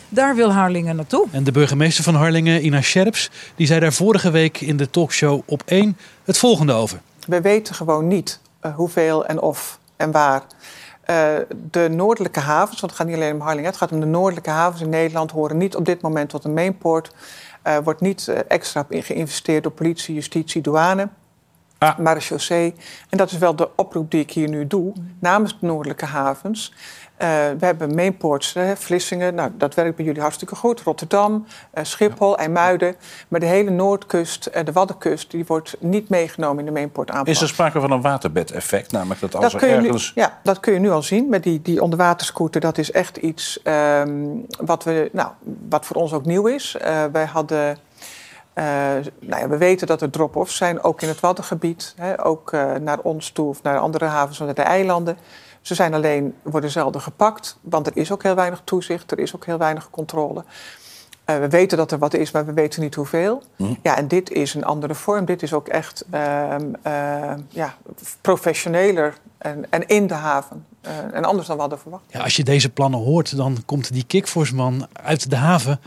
Daar 0.09 0.35
wil 0.35 0.53
Harlingen 0.53 0.97
naartoe. 0.97 1.27
En 1.31 1.45
de 1.45 1.53
burgemeester 1.53 2.05
van 2.05 2.15
Harlingen, 2.15 2.65
Ina 2.65 2.81
Scherps, 2.81 3.31
die 3.57 3.67
zei 3.67 3.81
daar 3.81 3.93
vorige 3.93 4.31
week 4.31 4.61
in 4.61 4.77
de 4.77 4.91
talkshow 4.91 5.41
op 5.47 5.63
1 5.65 5.97
het 6.25 6.39
volgende 6.39 6.73
over. 6.73 7.01
We 7.27 7.41
weten 7.41 7.75
gewoon 7.75 8.09
niet 8.09 8.41
eh, 8.61 8.75
hoeveel 8.75 9.27
en 9.27 9.41
of 9.41 9.79
en 9.97 10.11
waar. 10.11 10.43
Eh, 11.03 11.35
de 11.71 11.89
noordelijke 11.89 12.41
havens, 12.41 12.81
want 12.81 12.93
het 12.93 13.01
gaat 13.01 13.07
niet 13.07 13.17
alleen 13.17 13.35
om 13.35 13.41
Harlingen, 13.41 13.71
het 13.71 13.79
gaat 13.79 13.93
om 13.93 14.01
de 14.01 14.07
noordelijke 14.07 14.51
havens 14.51 14.83
in 14.83 14.89
Nederland, 14.89 15.31
horen 15.31 15.57
niet 15.57 15.77
op 15.77 15.85
dit 15.85 16.01
moment 16.01 16.29
tot 16.29 16.45
een 16.45 16.55
mainport. 16.55 17.15
Er 17.63 17.83
wordt 17.83 18.01
niet 18.01 18.29
eh, 18.29 18.39
extra 18.49 18.87
in 18.89 19.03
geïnvesteerd 19.03 19.63
door 19.63 19.73
politie, 19.73 20.15
justitie, 20.15 20.63
douane, 20.63 21.09
Ah. 21.83 21.99
maar 21.99 22.15
de 22.15 22.21
chaussee. 22.21 22.75
En 23.09 23.19
dat 23.19 23.31
is 23.31 23.39
wel 23.39 23.57
de 23.57 23.69
oproep 23.77 24.11
die 24.11 24.21
ik 24.21 24.31
hier 24.31 24.49
nu 24.49 24.67
doe 24.67 24.93
namens 25.19 25.57
de 25.61 25.67
noordelijke 25.67 26.07
havens. 26.07 26.73
Eh, 27.23 27.29
we 27.59 27.67
hebben 27.67 27.95
mainports, 27.95 28.55
hè, 28.55 28.77
Vlissingen, 28.77 29.35
nou, 29.35 29.51
dat 29.57 29.75
werkt 29.75 29.97
bij 29.97 30.05
jullie 30.05 30.21
hartstikke 30.21 30.55
goed. 30.55 30.81
Rotterdam, 30.81 31.47
eh, 31.71 31.85
Schiphol, 31.85 32.39
IJmuiden. 32.39 32.95
Maar 33.29 33.41
de 33.41 33.47
hele 33.47 33.71
Noordkust 33.71 34.51
de 34.65 34.73
Waddenkust... 34.73 35.31
die 35.31 35.45
wordt 35.47 35.77
niet 35.79 36.09
meegenomen 36.09 36.59
in 36.59 36.65
de 36.65 36.71
mainport 36.71 37.11
aanpak. 37.11 37.27
Is 37.27 37.41
er 37.41 37.49
sprake 37.49 37.81
van 37.81 37.91
een 37.91 38.01
waterbedeffect? 38.01 38.93
Namelijk 38.93 39.21
dat 39.21 39.35
als 39.35 39.53
Dat 39.53 39.63
er 39.63 39.81
nu, 39.81 39.87
ergens... 39.87 40.13
ja, 40.15 40.39
dat 40.43 40.61
kun 40.61 40.73
je 40.73 40.79
nu 40.79 40.91
al 40.91 41.03
zien 41.03 41.29
met 41.29 41.43
die, 41.43 41.63
die 41.63 41.83
onderwaterscooter. 41.83 42.61
Dat 42.61 42.79
is 42.79 42.91
echt 42.91 43.17
iets 43.17 43.63
ehm, 43.63 44.25
wat, 44.59 44.85
we, 44.85 45.11
nou, 45.13 45.31
wat 45.69 45.87
voor 45.87 45.97
ons 45.97 46.13
ook 46.13 46.25
nieuw 46.25 46.47
is. 46.47 46.77
Eh, 46.77 47.05
wij 47.13 47.25
hadden... 47.25 47.79
nou 48.55 49.41
ja, 49.41 49.49
we 49.49 49.57
weten 49.57 49.87
dat 49.87 50.03
er 50.03 50.11
drop-offs 50.11 50.57
zijn, 50.57 50.83
ook 50.83 51.03
in 51.03 51.09
het 51.09 51.21
Waddengebied. 51.21 51.95
Hè, 51.97 52.25
ook 52.25 52.53
naar 52.81 52.99
ons 52.99 53.31
toe 53.31 53.49
of 53.49 53.63
naar 53.63 53.79
andere 53.79 54.05
havens 54.05 54.39
naar 54.39 54.55
de 54.55 54.63
eilanden. 54.63 55.17
Ze 55.63 55.75
zijn 55.75 55.95
alleen, 55.95 56.35
worden 56.43 56.71
zelden 56.71 57.01
gepakt, 57.01 57.59
want 57.61 57.87
er 57.87 57.97
is 57.97 58.13
ook 58.13 58.23
heel 58.23 58.35
weinig 58.35 58.61
toezicht. 58.65 59.11
Er 59.11 59.19
is 59.19 59.35
ook 59.35 59.47
heel 59.47 59.59
weinig 59.59 59.91
controle. 59.91 60.45
Eh, 61.25 61.39
we 61.39 61.49
weten 61.49 61.79
dat 61.79 61.93
er 61.93 61.99
wat 61.99 62.15
is, 62.15 62.31
maar 62.31 62.47
we 62.47 62.53
weten 62.53 62.83
niet 62.83 62.95
hoeveel. 62.95 63.43
Hm. 63.57 63.75
Ja, 63.83 63.97
en 63.97 64.09
dit 64.09 64.31
is 64.31 64.55
een 64.55 64.65
andere 64.65 64.95
vorm. 64.95 65.25
Dit 65.25 65.43
is 65.43 65.53
ook 65.53 65.69
echt 65.69 66.05
ehm, 66.11 66.73
ehm, 66.83 67.41
ja, 67.49 67.77
professioneler 68.21 69.15
en, 69.39 69.65
en 69.71 69.87
in 69.87 70.07
de 70.07 70.15
haven. 70.15 70.67
Eh, 70.81 70.99
en 71.13 71.25
anders 71.25 71.47
dan 71.47 71.57
we 71.57 71.63
hadden 71.63 71.79
verwacht. 71.79 72.05
Ja, 72.09 72.21
als 72.23 72.37
je 72.37 72.45
deze 72.45 72.71
plannen 72.71 73.01
hoort, 73.01 73.37
dan 73.37 73.63
komt 73.67 73.93
die 73.93 74.05
Kickforce-man 74.05 74.87
uit 74.93 75.31
de 75.31 75.37
haven 75.37 75.81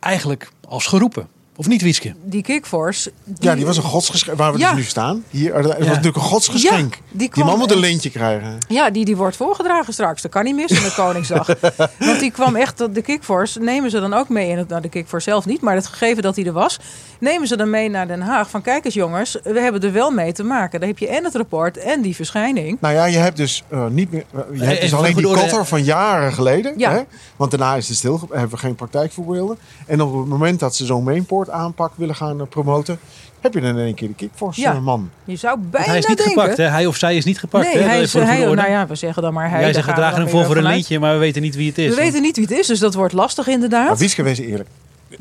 eigenlijk 0.00 0.50
als 0.68 0.86
geroepen. 0.86 1.28
Of 1.58 1.68
niet, 1.68 1.82
Wietske? 1.82 2.14
Die 2.22 2.42
Kickforce... 2.42 3.12
Ja, 3.38 3.54
die 3.54 3.66
was 3.66 3.76
een 3.76 3.82
godsgeschenk. 3.82 4.38
Waar 4.38 4.52
we 4.52 4.58
Ja. 4.58 4.68
dus 4.68 4.78
nu 4.78 4.84
staan. 4.84 5.24
Hier, 5.30 5.54
er 5.54 5.62
was 5.62 5.78
natuurlijk 5.78 6.16
een 6.16 6.22
godsgeschenk. 6.22 6.94
Ja, 6.94 7.00
die 7.10 7.30
die, 7.32 7.44
man 7.44 7.58
moet 7.58 7.70
een 7.70 7.78
lintje 7.78 8.10
krijgen. 8.10 8.58
Ja, 8.68 8.90
die, 8.90 9.04
die 9.04 9.16
wordt 9.16 9.36
voorgedragen 9.36 9.92
straks. 9.92 10.22
Dat 10.22 10.30
kan 10.30 10.44
niet 10.44 10.54
missen 10.54 10.82
met 10.82 10.94
Koningsdag. 10.94 11.46
Want 11.98 12.20
die 12.20 12.30
kwam 12.30 12.56
echt, 12.56 12.94
de 12.94 13.02
Kickforce 13.02 13.60
nemen 13.60 13.90
ze 13.90 14.00
dan 14.00 14.14
ook 14.14 14.28
mee 14.28 14.48
in 14.48 14.58
het, 14.58 14.68
nou 14.68 14.82
de 14.82 14.88
Kickforce 14.88 15.30
zelf 15.30 15.46
niet, 15.46 15.60
maar 15.60 15.74
het 15.74 15.86
gegeven 15.86 16.22
dat 16.22 16.36
hij 16.36 16.44
er 16.44 16.52
was, 16.52 16.78
nemen 17.20 17.48
ze 17.48 17.56
dan 17.56 17.70
mee 17.70 17.88
naar 17.90 18.06
Den 18.06 18.20
Haag. 18.20 18.50
Van 18.50 18.62
kijk 18.62 18.84
eens 18.84 18.94
jongens, 18.94 19.36
we 19.42 19.60
hebben 19.60 19.80
er 19.80 19.92
wel 19.92 20.10
mee 20.10 20.32
te 20.32 20.42
maken. 20.42 20.80
Dan 20.80 20.88
heb 20.88 20.98
je 20.98 21.08
en 21.08 21.24
het 21.24 21.34
rapport 21.34 21.76
en 21.76 22.02
die 22.02 22.14
verschijning. 22.14 22.76
Nou 22.80 22.94
ja, 22.94 23.04
je 23.04 23.18
hebt 23.18 23.36
dus 23.36 23.62
eh, 23.68 23.86
niet 23.86 24.12
meer. 24.12 24.24
eh, 24.34 24.40
je 24.58 24.64
hebt 24.64 24.74
dus 24.74 24.84
even 24.84 24.98
alleen 24.98 25.14
die 25.14 25.24
kotter 25.26 25.66
van 25.66 25.84
jaren 25.84 26.32
geleden. 26.32 26.74
Ja. 26.76 26.90
Hè? 26.92 27.00
Want 27.36 27.50
daarna 27.50 27.74
is 27.74 27.88
het 27.88 27.96
stil. 27.96 28.20
Hebben 28.30 28.50
we 28.50 28.56
geen 28.56 28.74
praktijkvoorbeelden. 28.74 29.58
En 29.86 30.00
op 30.00 30.18
het 30.18 30.28
moment 30.28 30.60
dat 30.60 30.76
ze 30.76 30.86
zo'n 30.86 31.04
mainport 31.04 31.47
aanpak 31.50 31.92
willen 31.94 32.14
gaan 32.14 32.40
eh, 32.40 32.46
promoten, 32.46 32.98
heb 33.40 33.54
je 33.54 33.60
dan 33.60 33.70
in 33.78 33.84
één 33.84 33.94
keer 33.94 34.08
de 34.08 34.14
kickforce 34.14 34.60
Ja. 34.60 34.72
eh, 34.74 34.80
man. 34.80 35.10
Je 35.24 35.36
zou 35.36 35.56
Want 35.58 35.70
bijna 35.70 35.86
hij 35.88 35.98
is 35.98 36.06
niet 36.06 36.16
denken. 36.16 36.34
gepakt, 36.40 36.56
hè? 36.56 36.64
Hij 36.64 36.86
of 36.86 36.96
zij 36.96 37.16
is 37.16 37.24
niet 37.24 37.38
gepakt. 37.38 37.64
Nee, 37.64 37.82
hè? 37.82 37.88
hij 37.88 38.00
is, 38.00 38.10
voor 38.10 38.20
de 38.20 38.26
hij, 38.26 38.42
orde. 38.48 38.54
nou 38.62 38.70
ja, 38.70 38.86
we 38.86 38.94
zeggen 38.94 39.22
dan 39.22 39.32
maar 39.32 39.50
hij. 39.50 39.60
Jij 39.60 39.72
zegt, 39.72 39.86
we 39.86 39.92
dragen 39.92 40.20
hem 40.20 40.28
voor 40.28 40.44
voor 40.44 40.56
een 40.56 40.62
lintje, 40.66 40.98
maar 40.98 41.12
we 41.12 41.18
weten 41.18 41.42
niet 41.42 41.54
wie 41.54 41.68
het 41.68 41.78
is. 41.78 41.88
We 41.88 41.94
weten 42.00 42.22
niet 42.22 42.36
wie 42.36 42.46
het 42.48 42.58
is, 42.58 42.66
dus 42.66 42.78
dat 42.78 42.94
wordt 42.94 43.12
lastig 43.12 43.46
inderdaad. 43.46 43.88
Maar 43.88 43.96
Wieske, 43.96 44.22
wees 44.22 44.38
eerlijk. 44.38 44.68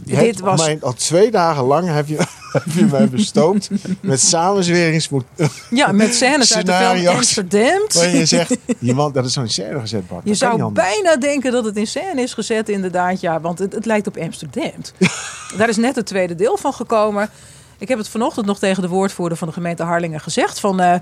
Je 0.06 0.16
Dit 0.18 0.40
was- 0.40 0.82
al 0.82 0.94
twee 0.94 1.32
dagen 1.32 1.64
lang 1.64 1.88
heb 1.94 2.08
je, 2.08 2.18
heb 2.64 2.74
je 2.74 2.86
mij 2.86 3.10
bestookt 3.10 3.70
met 4.02 4.22
samenzweringsmoed. 4.22 5.24
Ja, 5.70 5.92
met 5.92 6.16
scènes 6.16 6.56
uit 6.56 6.66
de 6.66 6.74
film. 6.74 7.08
Amsterdam. 7.08 7.82
Waarin 7.94 8.18
je 8.18 8.26
zegt, 8.26 8.58
die 8.80 8.94
man, 8.94 9.12
dat 9.12 9.26
is 9.26 9.34
zo'n 9.34 9.48
scène 9.48 9.80
gezet, 9.80 10.08
Bart. 10.08 10.24
Je 10.24 10.30
Dat 10.30 10.38
zou 10.38 10.72
bijna 10.72 11.16
denken 11.16 11.52
dat 11.52 11.66
het 11.66 11.78
in 11.78 11.88
scène 11.88 12.22
is 12.22 12.34
gezet, 12.34 12.70
inderdaad. 12.70 13.22
Ja, 13.22 13.42
want 13.42 13.60
het, 13.60 13.74
het 13.74 13.86
lijkt 13.86 14.08
op 14.08 14.18
Amsterdam. 14.18 14.72
Daar 15.58 15.70
is 15.70 15.78
net 15.78 15.96
het 15.96 16.06
tweede 16.06 16.36
deel 16.36 16.58
van 16.58 16.74
gekomen. 16.74 17.30
Ik 17.80 17.88
heb 17.88 17.98
het 17.98 18.10
vanochtend 18.10 18.46
nog 18.46 18.60
tegen 18.60 18.82
de 18.82 18.88
woordvoerder 18.88 19.38
van 19.38 19.48
de 19.48 19.54
gemeente 19.54 19.84
Harlingen 19.84 20.20
gezegd. 20.20 20.60
Van, 20.60 20.80
eh, 20.80 21.00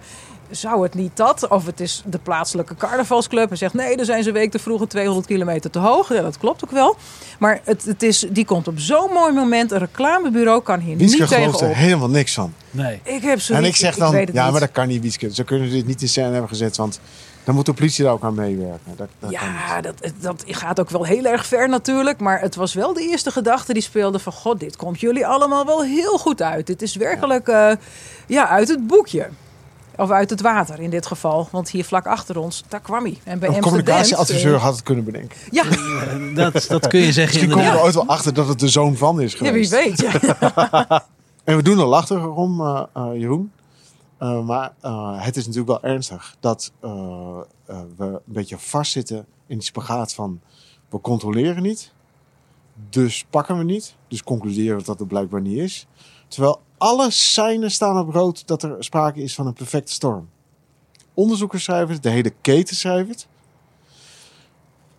zou 0.49 0.83
het 0.83 0.93
niet 0.93 1.11
dat? 1.13 1.47
Of 1.47 1.65
het 1.65 1.79
is 1.79 2.03
de 2.05 2.17
plaatselijke 2.17 2.75
carnavalsclub. 2.75 3.47
Hij 3.47 3.57
zegt, 3.57 3.73
nee, 3.73 3.95
dan 3.95 4.05
zijn 4.05 4.23
ze 4.23 4.29
een 4.29 4.35
week 4.35 4.51
te 4.51 4.59
vroeg 4.59 4.81
en 4.81 4.87
200 4.87 5.27
kilometer 5.27 5.69
te 5.69 5.79
hoog. 5.79 6.13
Ja, 6.13 6.21
dat 6.21 6.37
klopt 6.37 6.63
ook 6.63 6.71
wel. 6.71 6.95
Maar 7.39 7.61
het, 7.63 7.83
het 7.85 8.03
is, 8.03 8.25
die 8.29 8.45
komt 8.45 8.67
op 8.67 8.79
zo'n 8.79 9.11
mooi 9.13 9.33
moment. 9.33 9.71
Een 9.71 9.79
reclamebureau 9.79 10.61
kan 10.61 10.79
hier 10.79 10.97
Wieske 10.97 11.19
niet 11.19 11.27
gelooft 11.27 11.51
er 11.51 11.57
tegenop. 11.57 11.75
helemaal 11.75 12.09
niks 12.09 12.33
van. 12.33 12.53
Nee. 12.71 12.99
Ik 13.03 13.21
heb 13.21 13.39
zo 13.39 13.53
en 13.53 13.63
ik 13.63 13.75
zeg 13.75 13.95
dan, 13.95 14.11
ja, 14.11 14.19
niet. 14.19 14.33
maar 14.33 14.59
dat 14.59 14.71
kan 14.71 14.87
niet, 14.87 15.01
Wieske. 15.01 15.33
Ze 15.33 15.43
kunnen 15.43 15.69
dit 15.69 15.87
niet 15.87 16.01
in 16.01 16.07
scène 16.07 16.31
hebben 16.31 16.49
gezet, 16.49 16.77
want 16.77 16.99
dan 17.43 17.55
moet 17.55 17.65
de 17.65 17.73
politie 17.73 18.03
daar 18.03 18.13
ook 18.13 18.23
aan 18.23 18.33
meewerken. 18.33 18.95
Dat, 18.95 19.07
Ja, 19.29 19.81
dat, 19.81 20.11
dat 20.19 20.43
gaat 20.47 20.79
ook 20.79 20.89
wel 20.89 21.03
heel 21.03 21.25
erg 21.25 21.45
ver 21.45 21.69
natuurlijk. 21.69 22.19
Maar 22.19 22.41
het 22.41 22.55
was 22.55 22.73
wel 22.73 22.93
de 22.93 23.01
eerste 23.01 23.31
gedachte 23.31 23.73
die 23.73 23.81
speelde 23.81 24.19
van... 24.19 24.33
God, 24.33 24.59
dit 24.59 24.75
komt 24.75 24.99
jullie 24.99 25.27
allemaal 25.27 25.65
wel 25.65 25.83
heel 25.83 26.17
goed 26.17 26.41
uit. 26.41 26.67
Dit 26.67 26.81
is 26.81 26.95
werkelijk 26.95 27.47
ja. 27.47 27.77
ja, 28.27 28.47
uit 28.47 28.67
het 28.67 28.87
boekje. 28.87 29.27
Of 29.97 30.09
uit 30.09 30.29
het 30.29 30.41
water 30.41 30.79
in 30.79 30.89
dit 30.89 31.05
geval. 31.05 31.47
Want 31.51 31.69
hier 31.69 31.85
vlak 31.85 32.05
achter 32.07 32.37
ons, 32.39 32.63
daar 32.67 32.79
kwam 32.79 33.03
hij. 33.03 33.17
En 33.23 33.39
bij 33.39 33.49
Een 33.49 33.61
communicatieadviseur 33.61 34.57
had 34.57 34.73
het 34.73 34.83
kunnen 34.83 35.03
bedenken. 35.03 35.37
Ja, 35.51 35.63
Dat, 36.51 36.65
dat 36.67 36.87
kun 36.87 36.99
je 36.99 37.11
zeggen 37.11 37.23
Misschien 37.23 37.49
komen 37.49 37.55
we 37.55 37.61
inderdaad. 37.61 37.77
er 37.77 37.83
ooit 37.83 37.93
wel 37.93 38.07
achter 38.07 38.33
dat 38.33 38.47
het 38.47 38.59
de 38.59 38.69
zoon 38.69 38.95
van 38.95 39.21
is 39.21 39.31
ja, 39.31 39.37
geweest. 39.37 39.71
wie 39.71 39.79
weet. 39.83 39.99
Ja. 40.01 41.05
En 41.43 41.55
we 41.55 41.63
doen 41.63 41.79
er 41.79 41.85
lachen 41.85 42.35
om, 42.35 42.61
eh, 42.61 42.83
eh, 42.93 43.09
Jeroen. 43.13 43.51
Eh, 44.17 44.45
maar 44.45 44.73
eh, 44.81 45.23
het 45.23 45.35
is 45.37 45.45
natuurlijk 45.47 45.81
wel 45.81 45.91
ernstig 45.91 46.35
dat 46.39 46.71
eh, 46.79 46.89
eh, 47.65 47.79
we 47.97 48.03
een 48.05 48.19
beetje 48.25 48.57
vastzitten 48.57 49.17
in 49.47 49.57
die 49.57 49.65
spagaat 49.65 50.13
van 50.13 50.39
we 50.89 51.01
controleren 51.01 51.63
niet, 51.63 51.93
dus 52.89 53.25
pakken 53.29 53.57
we 53.57 53.63
niet, 53.63 53.95
dus 54.07 54.23
concluderen 54.23 54.77
we 54.77 54.83
dat 54.83 54.99
het 54.99 55.07
blijkbaar 55.07 55.41
niet 55.41 55.57
is. 55.57 55.87
Terwijl 56.27 56.61
alle 56.77 57.11
seinen 57.11 57.71
staan 57.71 57.99
op 57.99 58.13
rood 58.13 58.47
dat 58.47 58.63
er 58.63 58.75
sprake 58.79 59.21
is 59.23 59.35
van 59.35 59.47
een 59.47 59.53
perfecte 59.53 59.91
storm. 59.93 60.29
Onderzoekers 61.13 61.63
schrijven 61.63 61.93
het, 61.93 62.03
de 62.03 62.09
hele 62.09 62.33
keten 62.41 62.75
schrijft 62.75 63.09
het. 63.09 63.27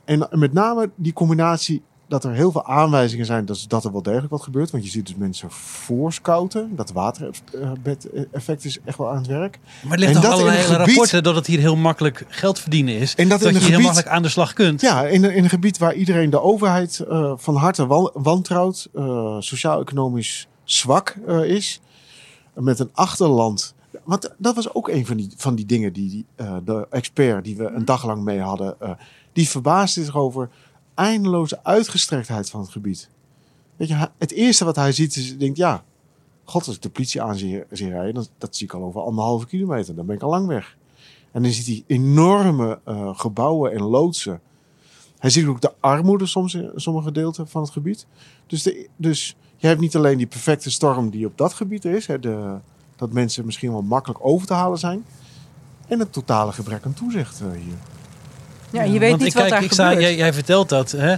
En 0.04 0.28
met 0.30 0.52
name 0.52 0.90
die 0.94 1.12
combinatie 1.12 1.82
dat 2.08 2.24
er 2.24 2.32
heel 2.32 2.52
veel 2.52 2.64
aanwijzingen 2.66 3.26
zijn 3.26 3.44
dat, 3.44 3.64
dat 3.68 3.84
er 3.84 3.92
wel 3.92 4.02
degelijk 4.02 4.30
wat 4.30 4.42
gebeurt. 4.42 4.70
Want 4.70 4.84
je 4.84 4.90
ziet 4.90 5.06
dus 5.06 5.16
mensen 5.16 5.50
voorscouten. 5.50 6.76
Dat 6.76 6.92
waterbed-effect 6.92 8.64
is 8.64 8.78
echt 8.84 8.98
wel 8.98 9.10
aan 9.10 9.16
het 9.16 9.26
werk. 9.26 9.58
Maar 9.82 9.90
het 9.90 10.00
ligt 10.00 10.14
En 10.14 10.20
toch 10.20 10.30
allerlei 10.32 10.58
gebied- 10.62 10.76
rapporten 10.86 11.22
dat 11.22 11.34
het 11.34 11.46
hier 11.46 11.58
heel 11.58 11.76
makkelijk 11.76 12.24
geld 12.28 12.58
verdienen 12.58 12.94
is. 12.98 13.14
En 13.14 13.28
dat 13.28 13.42
in 13.42 13.52
je 13.52 13.58
heel 13.60 13.80
makkelijk 13.80 14.08
aan 14.08 14.22
de 14.22 14.28
slag 14.28 14.52
kunt. 14.52 14.80
Ja, 14.80 15.02
in, 15.06 15.24
een- 15.24 15.34
in 15.34 15.42
een 15.44 15.50
gebied 15.50 15.78
waar 15.78 15.94
iedereen 15.94 16.30
de 16.30 16.40
overheid 16.40 16.98
eh, 17.00 17.32
van 17.36 17.56
harte 17.56 17.86
wan- 17.86 18.10
wantrouwt. 18.14 18.88
eh, 18.94 19.36
Sociaal-economisch 19.38 20.48
zwak 20.66 21.16
eh, 21.26 21.44
is. 21.44 21.80
Met 22.54 22.78
een 22.78 22.90
achterland. 22.92 23.74
Want 24.04 24.34
dat 24.38 24.54
was 24.54 24.74
ook 24.74 24.88
een 24.88 25.06
van 25.06 25.16
die, 25.16 25.32
van 25.36 25.54
die 25.54 25.66
dingen 25.66 25.92
die, 25.92 26.10
die 26.10 26.26
eh, 26.34 26.56
de 26.64 26.86
expert 26.90 27.44
die 27.44 27.56
we 27.56 27.66
een 27.66 27.84
dag 27.84 28.04
lang 28.04 28.22
mee 28.22 28.40
hadden. 28.40 28.80
eh, 28.80 28.90
die 29.32 29.48
verbaasde 29.48 30.04
zich 30.04 30.16
over 30.16 30.50
eindeloze 30.94 31.64
uitgestrektheid 31.64 32.50
van 32.50 32.60
het 32.60 32.70
gebied. 32.70 33.10
Weet 33.76 33.88
je, 33.88 34.08
het 34.18 34.32
eerste 34.32 34.64
wat 34.64 34.76
hij 34.76 34.92
ziet 34.92 35.16
is, 35.16 35.38
denkt, 35.38 35.56
ja, 35.56 35.84
god, 36.44 36.66
als 36.66 36.76
ik 36.76 36.82
de 36.82 36.90
politie 36.90 37.22
aan 37.22 37.36
zie, 37.36 37.64
zie 37.70 37.88
rijden, 37.88 38.14
dat, 38.14 38.30
dat 38.38 38.56
zie 38.56 38.66
ik 38.66 38.72
al 38.72 38.82
over 38.82 39.00
anderhalve 39.00 39.46
kilometer. 39.46 39.94
Dan 39.94 40.06
ben 40.06 40.16
ik 40.16 40.22
al 40.22 40.30
lang 40.30 40.46
weg. 40.46 40.76
En 41.32 41.42
dan 41.42 41.52
ziet 41.52 41.66
hij 41.66 41.96
enorme 41.96 42.80
gebouwen 43.14 43.72
en 43.72 43.82
loodsen. 43.82 44.40
Hij 45.18 45.30
ziet 45.30 45.46
ook 45.46 45.60
de 45.60 45.72
armoede 45.80 46.26
soms 46.26 46.54
in 46.54 46.72
sommige 46.74 47.12
delen 47.12 47.48
van 47.48 47.62
het 47.62 47.70
gebied. 47.70 48.06
Dus, 48.46 48.62
de, 48.62 48.88
dus 48.96 49.36
je 49.56 49.66
hebt 49.66 49.80
niet 49.80 49.96
alleen 49.96 50.16
die 50.16 50.26
perfecte 50.26 50.70
storm 50.70 51.10
die 51.10 51.26
op 51.26 51.38
dat 51.38 51.52
gebied 51.52 51.84
er 51.84 51.94
is, 51.94 52.06
hè, 52.06 52.18
de, 52.18 52.54
dat 52.96 53.12
mensen 53.12 53.46
misschien 53.46 53.72
wel 53.72 53.82
makkelijk 53.82 54.18
over 54.22 54.46
te 54.46 54.54
halen 54.54 54.78
zijn, 54.78 55.04
en 55.88 55.98
het 55.98 56.12
totale 56.12 56.52
gebrek 56.52 56.84
aan 56.84 56.94
toezicht 56.94 57.40
eh, 57.40 57.46
hier. 57.46 57.74
Ja, 58.70 58.82
je 58.82 58.98
weet 58.98 59.10
Want 59.10 59.22
niet 59.22 59.30
ik 59.30 59.34
wat 59.34 59.42
kijk, 59.42 59.54
daar 59.54 59.64
ik 59.64 59.72
sta, 59.72 59.88
gebeurt. 59.88 60.06
jij, 60.06 60.16
jij 60.16 60.32
vertelt 60.32 60.68
dat. 60.68 60.90
Hè? 60.90 61.14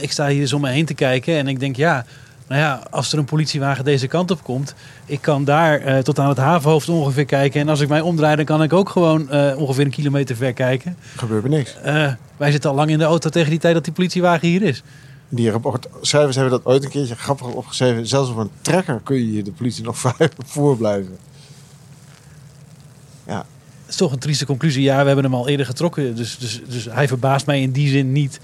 Ik 0.00 0.12
sta 0.12 0.28
hier 0.28 0.40
dus 0.40 0.52
om 0.52 0.60
me 0.60 0.68
heen 0.70 0.84
te 0.84 0.94
kijken 0.94 1.36
en 1.36 1.48
ik 1.48 1.60
denk, 1.60 1.76
ja, 1.76 2.04
nou 2.48 2.60
ja, 2.60 2.82
als 2.90 3.12
er 3.12 3.18
een 3.18 3.24
politiewagen 3.24 3.84
deze 3.84 4.06
kant 4.06 4.30
op 4.30 4.42
komt, 4.42 4.74
ik 5.06 5.20
kan 5.20 5.44
daar 5.44 5.80
eh, 5.80 5.98
tot 5.98 6.18
aan 6.18 6.28
het 6.28 6.38
havenhoofd 6.38 6.88
ongeveer 6.88 7.24
kijken. 7.24 7.60
En 7.60 7.68
als 7.68 7.80
ik 7.80 7.88
mij 7.88 8.00
omdraai, 8.00 8.36
dan 8.36 8.44
kan 8.44 8.62
ik 8.62 8.72
ook 8.72 8.88
gewoon 8.88 9.30
eh, 9.30 9.58
ongeveer 9.58 9.84
een 9.84 9.90
kilometer 9.90 10.36
ver 10.36 10.52
kijken. 10.52 10.96
Gebeurt 11.16 11.44
er 11.44 11.50
niks. 11.50 11.76
Eh, 11.82 12.12
wij 12.36 12.50
zitten 12.50 12.70
al 12.70 12.76
lang 12.76 12.90
in 12.90 12.98
de 12.98 13.04
auto 13.04 13.28
tegen 13.28 13.50
die 13.50 13.58
tijd 13.58 13.74
dat 13.74 13.84
die 13.84 13.92
politiewagen 13.92 14.48
hier 14.48 14.62
is. 14.62 14.82
Die 15.34 15.50
rapportschrijvers 15.50 16.36
hebben 16.36 16.52
dat 16.52 16.64
ooit 16.64 16.84
een 16.84 16.90
keertje 16.90 17.16
grappig 17.16 17.46
opgeschreven. 17.46 18.06
Zelfs 18.06 18.30
op 18.30 18.36
een 18.36 18.50
trekker 18.60 19.00
kun 19.04 19.32
je 19.32 19.42
de 19.42 19.52
politie 19.52 19.84
nog 19.84 19.98
vrij 20.04 20.30
voor 20.46 20.76
blijven. 20.76 21.18
Ja, 23.26 23.36
Het 23.36 23.88
is 23.88 23.96
toch 23.96 24.12
een 24.12 24.18
trieste 24.18 24.46
conclusie. 24.46 24.82
Ja, 24.82 25.00
we 25.00 25.06
hebben 25.06 25.24
hem 25.24 25.34
al 25.34 25.48
eerder 25.48 25.66
getrokken, 25.66 26.16
dus, 26.16 26.38
dus, 26.38 26.60
dus 26.68 26.84
hij 26.84 27.08
verbaast 27.08 27.46
mij 27.46 27.62
in 27.62 27.70
die 27.70 27.88
zin 27.88 28.12
niet. 28.12 28.40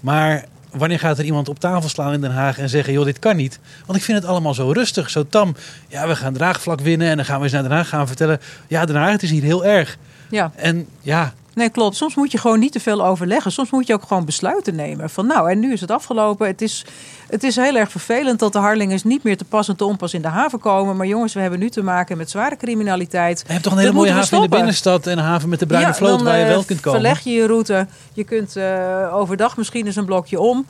Maar 0.00 0.44
wanneer 0.70 0.98
gaat 0.98 1.18
er 1.18 1.24
iemand 1.24 1.48
op 1.48 1.58
tafel 1.58 1.88
slaan 1.88 2.12
in 2.12 2.20
Den 2.20 2.32
Haag 2.32 2.58
en 2.58 2.68
zeggen: 2.68 2.92
joh, 2.92 3.04
dit 3.04 3.18
kan 3.18 3.36
niet? 3.36 3.58
Want 3.86 3.98
ik 3.98 4.04
vind 4.04 4.18
het 4.18 4.26
allemaal 4.26 4.54
zo 4.54 4.70
rustig, 4.70 5.10
zo 5.10 5.26
tam. 5.28 5.54
Ja, 5.88 6.08
we 6.08 6.16
gaan 6.16 6.32
draagvlak 6.32 6.80
winnen 6.80 7.08
en 7.08 7.16
dan 7.16 7.24
gaan 7.24 7.38
we 7.38 7.42
eens 7.42 7.52
naar 7.52 7.62
Den 7.62 7.72
Haag 7.72 7.88
gaan 7.88 8.06
vertellen: 8.06 8.40
ja, 8.66 8.84
Den 8.84 8.96
Haag, 8.96 9.12
het 9.12 9.22
is 9.22 9.30
hier 9.30 9.42
heel 9.42 9.64
erg. 9.64 9.98
Ja, 10.30 10.52
En 10.54 10.86
ja, 11.00 11.34
nee, 11.54 11.68
klopt. 11.70 11.96
Soms 11.96 12.14
moet 12.14 12.32
je 12.32 12.38
gewoon 12.38 12.58
niet 12.58 12.72
te 12.72 12.80
veel 12.80 13.04
overleggen. 13.04 13.52
Soms 13.52 13.70
moet 13.70 13.86
je 13.86 13.94
ook 13.94 14.02
gewoon 14.06 14.24
besluiten 14.24 14.74
nemen. 14.74 15.10
Van 15.10 15.26
nou, 15.26 15.50
en 15.50 15.58
nu 15.58 15.72
is 15.72 15.80
het 15.80 15.90
afgelopen. 15.90 16.46
Het 16.46 16.62
is, 16.62 16.84
het 17.28 17.42
is 17.42 17.56
heel 17.56 17.76
erg 17.76 17.90
vervelend 17.90 18.38
dat 18.38 18.52
de 18.52 18.58
Harlingers 18.58 19.04
niet 19.04 19.22
meer 19.22 19.36
te 19.36 19.44
pas 19.44 19.68
en 19.68 19.76
te 19.76 19.84
onpas 19.84 20.14
in 20.14 20.22
de 20.22 20.28
haven 20.28 20.58
komen. 20.58 20.96
Maar 20.96 21.06
jongens, 21.06 21.34
we 21.34 21.40
hebben 21.40 21.58
nu 21.58 21.70
te 21.70 21.82
maken 21.82 22.16
met 22.16 22.30
zware 22.30 22.56
criminaliteit. 22.56 23.44
je 23.46 23.52
hebt 23.52 23.64
toch 23.64 23.72
een 23.72 23.78
hele 23.78 23.92
Dat 23.92 24.00
mooie 24.00 24.12
haven 24.12 24.36
in 24.36 24.42
de 24.42 24.48
binnenstad 24.48 25.06
en 25.06 25.18
een 25.18 25.24
haven 25.24 25.48
met 25.48 25.58
de 25.58 25.66
bruine 25.66 25.88
Ja, 25.88 25.94
vloot 25.94 26.16
dan, 26.16 26.24
waar 26.24 26.36
je 26.36 26.42
eh, 26.44 26.48
wel 26.48 26.64
kunt 26.64 26.80
komen. 26.80 27.00
Verleg 27.00 27.20
je 27.20 27.30
je 27.30 27.46
route. 27.46 27.86
Je 28.12 28.24
kunt 28.24 28.56
eh, 28.56 29.14
overdag 29.14 29.56
misschien 29.56 29.86
eens 29.86 29.96
een 29.96 30.04
blokje 30.04 30.40
om. 30.40 30.66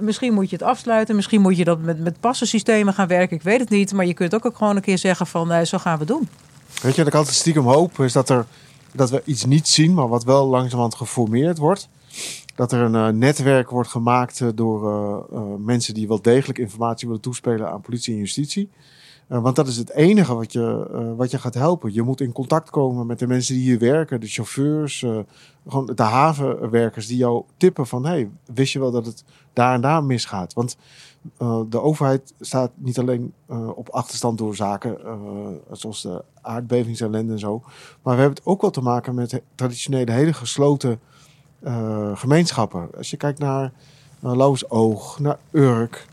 Misschien 0.00 0.34
moet 0.34 0.50
je 0.50 0.56
het 0.56 0.64
afsluiten. 0.64 1.16
Misschien 1.16 1.40
moet 1.40 1.56
je 1.56 1.64
dat 1.64 1.78
met, 1.78 2.00
met 2.00 2.20
passensystemen 2.20 2.94
gaan 2.94 3.06
werken. 3.06 3.36
Ik 3.36 3.42
weet 3.42 3.60
het 3.60 3.70
niet. 3.70 3.92
Maar 3.92 4.06
je 4.06 4.14
kunt 4.14 4.34
ook, 4.34 4.46
ook 4.46 4.56
gewoon 4.56 4.76
een 4.76 4.82
keer 4.82 4.98
zeggen 4.98 5.26
van 5.26 5.52
eh, 5.52 5.64
zo 5.64 5.78
gaan 5.78 5.98
we 5.98 6.04
doen. 6.04 6.28
Weet 6.82 6.94
je 6.94 6.98
wat 6.98 7.12
ik 7.12 7.18
altijd 7.18 7.36
stiekem 7.36 7.64
hoop? 7.64 8.00
Is 8.00 8.12
dat, 8.12 8.28
er, 8.28 8.46
dat 8.96 9.10
we 9.10 9.22
iets 9.24 9.44
niet 9.44 9.68
zien, 9.68 9.94
maar 9.94 10.08
wat 10.08 10.24
wel 10.24 10.46
langzamerhand 10.46 10.94
geformeerd 10.94 11.58
wordt. 11.58 11.88
Dat 12.54 12.72
er 12.72 12.80
een 12.80 12.94
eh, 12.94 13.08
netwerk 13.08 13.70
wordt 13.70 13.88
gemaakt 13.88 14.40
eh, 14.40 14.48
door 14.54 14.90
eh, 15.32 15.40
mensen 15.58 15.94
die 15.94 16.08
wel 16.08 16.22
degelijk 16.22 16.58
informatie 16.58 17.06
willen 17.06 17.22
toespelen 17.22 17.70
aan 17.70 17.80
politie 17.80 18.12
en 18.14 18.20
justitie. 18.20 18.70
Eh, 19.28 19.42
want 19.42 19.56
dat 19.56 19.66
is 19.66 19.76
het 19.76 19.90
enige 19.90 20.34
wat 20.34 20.52
je, 20.52 20.88
eh, 20.92 21.16
wat 21.16 21.30
je 21.30 21.38
gaat 21.38 21.54
helpen. 21.54 21.94
Je 21.94 22.02
moet 22.02 22.20
in 22.20 22.32
contact 22.32 22.70
komen 22.70 23.06
met 23.06 23.18
de 23.18 23.26
mensen 23.26 23.54
die 23.54 23.62
hier 23.62 23.78
werken, 23.78 24.20
de 24.20 24.26
chauffeurs, 24.26 25.02
eh, 25.02 25.18
gewoon 25.68 25.90
de 25.94 26.02
havenwerkers 26.02 27.06
die 27.06 27.16
jou 27.16 27.44
tippen 27.56 27.86
van 27.86 28.06
hey, 28.06 28.30
wist 28.54 28.72
je 28.72 28.78
wel 28.78 28.90
dat 28.90 29.06
het 29.06 29.24
daar 29.52 29.74
en 29.74 29.80
daar 29.80 30.04
misgaat? 30.04 30.54
Want 30.54 30.76
de 31.68 31.80
overheid 31.80 32.34
staat 32.40 32.70
niet 32.74 32.98
alleen 32.98 33.32
op 33.74 33.88
achterstand 33.88 34.38
door 34.38 34.56
zaken 34.56 34.98
zoals 35.70 36.02
de 36.02 36.24
aardbevingsellende 36.40 37.32
en 37.32 37.38
zo. 37.38 37.62
Maar 38.02 38.14
we 38.14 38.20
hebben 38.20 38.38
het 38.38 38.46
ook 38.46 38.60
wel 38.60 38.70
te 38.70 38.80
maken 38.80 39.14
met 39.14 39.42
traditionele 39.54 40.12
hele 40.12 40.32
gesloten 40.32 41.00
gemeenschappen. 42.14 42.88
Als 42.96 43.10
je 43.10 43.16
kijkt 43.16 43.38
naar 43.38 43.72
uh, 44.24 44.36
Lauwersoog, 44.36 45.18
naar 45.18 45.38
Urk, 45.50 46.06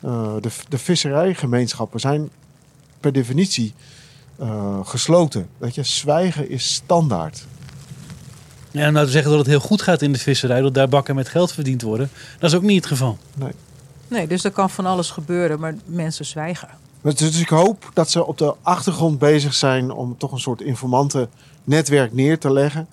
de, 0.00 0.50
de 0.68 0.78
visserijgemeenschappen 0.78 2.00
zijn 2.00 2.30
per 3.00 3.12
definitie 3.12 3.74
eh, 4.38 4.78
gesloten. 4.82 5.48
Weet 5.58 5.74
je, 5.74 5.82
zwijgen 5.82 6.50
is 6.50 6.74
standaard. 6.74 7.46
Ja, 8.70 8.84
en 8.84 8.92
nou 8.92 9.06
te 9.06 9.12
zeggen 9.12 9.30
dat 9.30 9.40
het 9.40 9.48
heel 9.48 9.60
goed 9.60 9.82
gaat 9.82 10.02
in 10.02 10.12
de 10.12 10.18
visserij, 10.18 10.60
dat 10.60 10.74
daar 10.74 10.88
bakken 10.88 11.14
met 11.14 11.28
geld 11.28 11.52
verdiend 11.52 11.82
worden, 11.82 12.10
dat 12.38 12.50
is 12.50 12.56
ook 12.56 12.62
niet 12.62 12.76
het 12.76 12.86
geval. 12.86 13.18
Nee, 14.08 14.26
dus 14.26 14.44
er 14.44 14.50
kan 14.50 14.70
van 14.70 14.86
alles 14.86 15.10
gebeuren. 15.10 15.60
Maar 15.60 15.74
mensen 15.84 16.24
zwijgen. 16.24 16.68
Dus, 17.00 17.14
dus 17.14 17.40
ik 17.40 17.48
hoop 17.48 17.90
dat 17.94 18.10
ze 18.10 18.26
op 18.26 18.38
de 18.38 18.54
achtergrond 18.62 19.18
bezig 19.18 19.54
zijn 19.54 19.90
om 19.90 20.16
toch 20.18 20.32
een 20.32 20.38
soort 20.38 20.60
informantennetwerk 20.60 22.12
neer 22.12 22.38
te 22.38 22.52
leggen. 22.52 22.88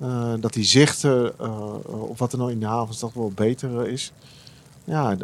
Eh, 0.00 0.32
dat 0.40 0.52
die 0.52 0.64
zicht 0.64 1.04
eh, 1.04 1.26
eh, 1.26 1.70
op 1.86 2.18
wat 2.18 2.32
er 2.32 2.38
nou 2.38 2.50
in 2.50 2.60
de 2.60 2.66
havenstad 2.66 3.10
wel 3.14 3.32
beter 3.34 3.88
is. 3.88 4.12
Ja, 4.84 5.16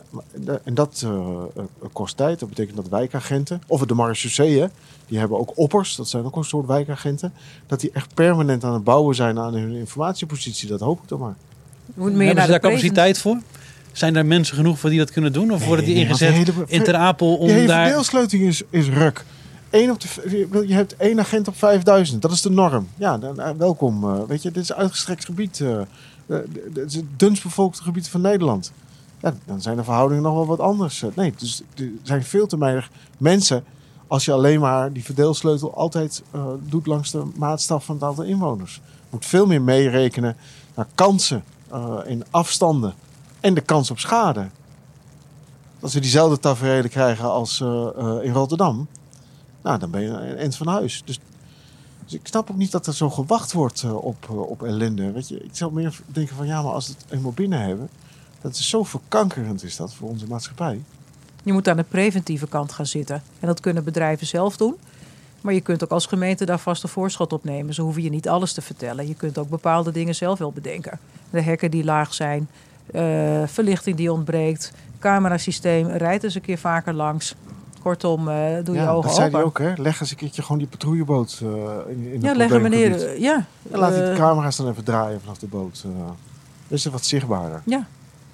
en 0.65 0.75
dat 0.75 1.03
eh, 1.05 1.11
eh, 1.11 1.63
kost 1.93 2.17
tijd. 2.17 2.39
Dat 2.39 2.49
betekent 2.49 2.77
dat 2.77 2.89
wijkagenten, 2.89 3.63
of 3.67 3.81
de 3.81 3.95
marechaussee, 3.95 4.61
hè, 4.61 4.67
die 5.07 5.19
hebben 5.19 5.39
ook 5.39 5.53
oppers, 5.55 5.97
dat 5.97 6.09
zijn 6.09 6.25
ook 6.25 6.37
een 6.37 6.45
soort 6.45 6.67
wijkagenten. 6.67 7.33
Dat 7.67 7.81
die 7.81 7.91
echt 7.93 8.15
permanent 8.15 8.65
aan 8.65 8.73
het 8.73 8.85
bouwen 8.85 9.15
zijn 9.15 9.39
aan 9.39 9.55
hun 9.55 9.73
informatiepositie. 9.73 10.69
Dat 10.69 10.81
hoop 10.81 11.03
ik 11.03 11.09
toch 11.09 11.21
maar. 11.21 11.35
Meer 11.95 12.07
Hebben 12.07 12.29
ze 12.29 12.35
daar 12.35 12.61
de 12.61 12.69
capaciteit 12.69 13.19
voor? 13.19 13.39
Zijn 13.93 14.17
er 14.17 14.27
mensen 14.27 14.57
genoeg 14.57 14.79
voor 14.79 14.91
die 14.91 14.99
dat 14.99 15.11
kunnen 15.11 15.33
doen? 15.33 15.53
Of 15.53 15.67
worden 15.67 15.85
die 15.85 15.95
Nee, 15.95 16.05
ingezet 16.05 16.29
de 16.47 16.53
hele- 16.53 16.65
in 16.67 16.83
Ter 16.83 16.95
Apel 16.95 17.37
om 17.37 17.49
hele 17.49 17.67
daar... 17.67 17.99
is, 18.31 18.63
is 18.71 18.89
ruk. 18.89 19.25
Eén 19.71 19.91
op 19.91 20.01
de, 20.01 20.65
je 20.67 20.75
hebt 20.75 20.97
één 20.97 21.21
agent 21.21 21.49
op 21.49 21.57
5000. 21.57 22.23
Dat 22.23 22.33
is 22.33 22.43
de 22.43 22.51
norm. 22.51 22.89
Ja, 22.97 23.19
dan, 23.19 23.41
eh, 23.41 23.51
welkom. 23.59 24.05
eh, 24.05 24.21
weet 24.29 24.43
je, 24.43 24.51
dit 24.51 24.63
is 24.63 24.69
een 24.69 24.77
uitgestrekt 24.77 25.25
gebied. 25.25 25.63
Dit 26.73 26.87
is 26.87 26.95
het 26.95 27.05
dunst 27.17 27.43
bevolkte 27.43 27.83
gebied 27.83 28.09
van 28.09 28.21
Nederland. 28.21 28.73
Dan 29.21 29.61
zijn 29.61 29.77
de 29.77 29.85
verhoudingen 29.85 30.23
nog 30.23 30.35
wel 30.35 30.47
wat 30.47 30.61
anders. 30.61 31.03
Eh, 31.03 31.09
Nee, 31.15 31.35
dus 31.37 31.63
er 31.75 31.91
zijn 32.03 32.25
veel 32.25 32.47
te 32.47 32.59
weinig 32.59 32.91
mensen... 33.19 33.65
als 34.07 34.25
je 34.25 34.33
alleen 34.33 34.61
maar 34.61 34.93
die 34.93 35.05
verdeelsleutel 35.05 35.75
altijd 35.75 36.23
eh, 36.31 36.47
doet 36.63 36.87
langs 36.87 37.11
de 37.11 37.23
maatstaf 37.37 37.85
van 37.85 37.95
het 37.95 38.05
aantal 38.05 38.25
inwoners. 38.25 38.75
Je 38.75 38.81
moet 39.11 39.27
veel 39.27 39.47
meer 39.47 39.63
meerekenen 39.63 40.37
naar 40.75 40.87
kansen 40.95 41.45
eh, 41.71 41.99
in 42.05 42.25
afstanden 42.31 42.95
en 43.41 43.55
de 43.55 43.61
kans 43.61 43.91
op 43.91 43.99
schade. 43.99 44.49
Als 45.81 45.95
we 45.95 46.01
diezelfde 46.01 46.39
tafereelen 46.39 46.91
krijgen 46.91 47.31
als 47.31 47.61
in 48.23 48.33
Rotterdam, 48.33 48.89
nou, 49.63 49.79
dan 49.79 49.91
ben 49.91 50.01
je 50.01 50.09
een 50.09 50.37
eind 50.37 50.57
van 50.57 50.67
huis. 50.67 51.03
Dus, 51.05 51.19
dus 52.05 52.15
ik 52.15 52.27
snap 52.27 52.51
ook 52.51 52.57
niet 52.57 52.71
dat 52.71 52.87
er 52.87 52.95
zo 52.95 53.11
gewacht 53.11 53.53
wordt 53.53 53.85
op, 53.95 54.29
op 54.29 54.63
ellende. 54.63 55.13
Weet 55.13 55.29
je, 55.29 55.39
ik 55.39 55.57
zou 55.57 55.73
meer 55.73 56.01
denken 56.07 56.37
van 56.37 56.47
ja, 56.47 56.63
maar 56.63 56.73
als 56.73 56.87
we 56.89 56.95
het 56.99 57.13
eenmaal 57.13 57.33
binnen 57.33 57.61
hebben, 57.61 57.89
dat 58.47 58.55
is 58.59 58.69
zo 58.69 58.83
verkankerend 58.85 59.63
is 59.63 59.77
dat 59.77 59.95
voor 59.95 60.09
onze 60.09 60.27
maatschappij. 60.27 60.81
Je 61.43 61.53
moet 61.53 61.69
aan 61.69 61.77
de 61.77 61.83
preventieve 61.89 62.47
kant 62.49 62.73
gaan 62.73 62.87
zitten. 62.87 63.23
En 63.41 63.47
dat 63.47 63.61
kunnen 63.61 63.85
bedrijven 63.85 64.27
zelf 64.27 64.57
doen. 64.57 64.75
Maar 65.41 65.55
je 65.55 65.61
kunt 65.61 65.85
ook 65.85 65.91
als 65.91 66.07
gemeente 66.07 66.45
daar 66.45 66.59
vast 66.59 66.83
een 66.83 66.89
voorschot 66.89 67.33
op 67.33 67.45
nemen. 67.45 67.75
Ze 67.75 67.83
hoeven 67.83 68.03
je 68.03 68.11
niet 68.11 68.29
alles 68.29 68.53
te 68.53 68.63
vertellen. 68.63 69.09
Je 69.09 69.15
kunt 69.15 69.39
ook 69.39 69.49
bepaalde 69.49 69.93
dingen 69.93 70.15
zelf 70.15 70.39
wel 70.39 70.53
bedenken. 70.53 70.99
De 71.31 71.41
hekken 71.41 71.71
die 71.71 71.85
laag 71.85 72.15
zijn, 72.15 72.49
eh, 72.93 73.03
verlichting 73.47 73.97
die 73.97 74.13
ontbreekt, 74.13 74.73
camerasysteem, 74.99 75.87
rijd 75.89 76.25
eens 76.25 76.35
een 76.35 76.41
keer 76.41 76.59
vaker 76.59 76.95
langs. 76.95 77.35
Kortom, 77.83 78.29
eh, 78.29 78.35
doe 78.65 78.75
je 78.77 78.89
ogen 78.89 79.03
dat 79.03 79.15
zei 79.15 79.27
open. 79.27 79.39
hij 79.39 79.47
ook, 79.47 79.59
hè? 79.59 79.83
Leg 79.83 80.01
eens 80.01 80.11
een 80.11 80.17
keertje 80.17 80.43
gewoon 80.43 80.59
die 80.59 80.67
patrouilleboot 80.67 81.41
eh, 81.43 81.49
in, 81.89 82.13
in 82.13 82.21
ja, 82.21 82.29
het 82.29 82.37
leg 82.37 82.51
hem 82.51 82.63
meneer. 82.63 83.07
eh, 83.09 83.19
Ja, 83.21 83.47
En 83.73 83.79
laat 83.79 83.95
de 83.95 84.03
eh, 84.03 84.17
camera's 84.17 84.57
dan 84.57 84.69
even 84.69 84.85
draaien 84.85 85.21
vanaf 85.21 85.39
de 85.39 85.47
boot. 85.47 85.85
is 86.69 86.85
het 86.85 86.93
wat 86.93 87.05
zichtbaarder. 87.05 87.63
ja, 87.65 87.87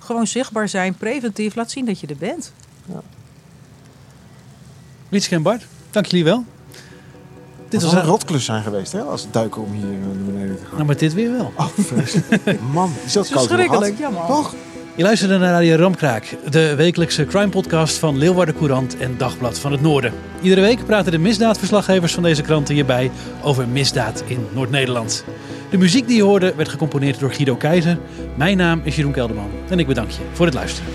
gewoon 0.05 0.27
zichtbaar 0.27 0.69
zijn, 0.69 0.95
preventief. 0.95 1.55
Laat 1.55 1.71
zien 1.71 1.85
dat 1.85 2.01
je 2.01 2.07
er 2.07 2.17
bent. 2.17 2.53
Wietske 5.09 5.35
en 5.35 5.43
Bart, 5.43 5.67
dank 5.91 6.07
jullie 6.07 6.25
wel. 6.25 6.45
Dit 7.69 7.83
was 7.83 7.93
een 7.93 8.03
rotklus 8.03 8.45
zijn 8.45 8.63
geweest, 8.63 8.93
hè? 8.93 9.03
Als 9.03 9.27
duiken 9.31 9.63
om 9.63 9.73
hier 9.73 9.85
eh, 9.85 9.91
naar 9.91 10.25
beneden 10.25 10.57
te 10.57 10.63
gaan. 10.63 10.73
Nou, 10.75 10.85
maar 10.85 10.97
dit 10.97 11.15
weer 11.15 11.31
wel. 11.31 11.53
Oh. 11.57 11.69
Man, 12.75 12.93
die 13.01 13.11
zat 13.11 13.29
koud 13.29 13.47
Verschrikkelijk, 13.47 13.99
ja 13.99 14.11
man. 14.11 14.27
Toch? 14.27 14.55
Je 14.97 15.03
luisterde 15.03 15.39
naar 15.39 15.53
Radio 15.53 15.77
Ramkraak, 15.77 16.37
de 16.51 16.75
wekelijkse 16.75 17.25
crime-podcast 17.25 17.99
van 17.99 18.19
Leeuwarden 18.19 18.55
Courant 18.55 18.97
en 18.97 19.17
Dagblad 19.17 19.59
van 19.59 19.73
het 19.73 19.81
Noorden. 19.81 20.13
Iedere 20.43 20.61
week 20.61 20.87
praten 20.87 21.13
de 21.13 21.19
misdaadverslaggevers 21.19 22.15
van 22.15 22.23
deze 22.23 22.43
kranten 22.43 22.75
hierbij 22.75 23.11
over 23.43 23.69
misdaad 23.69 24.25
in 24.27 24.47
Noord-Nederland. 24.55 25.25
De 25.71 25.79
muziek 25.79 26.07
die 26.07 26.17
je 26.17 26.23
hoorde 26.23 26.55
werd 26.55 26.69
gecomponeerd 26.69 27.21
door 27.21 27.33
Guido 27.33 27.57
Keizer. 27.57 27.99
Mijn 28.37 28.57
naam 28.57 28.81
is 28.85 28.97
Jeroen 28.97 29.13
Kelderman 29.13 29.51
en 29.69 29.79
ik 29.79 29.87
bedank 29.87 30.11
je 30.11 30.21
voor 30.33 30.47
het 30.47 30.55
luisteren. 30.55 30.93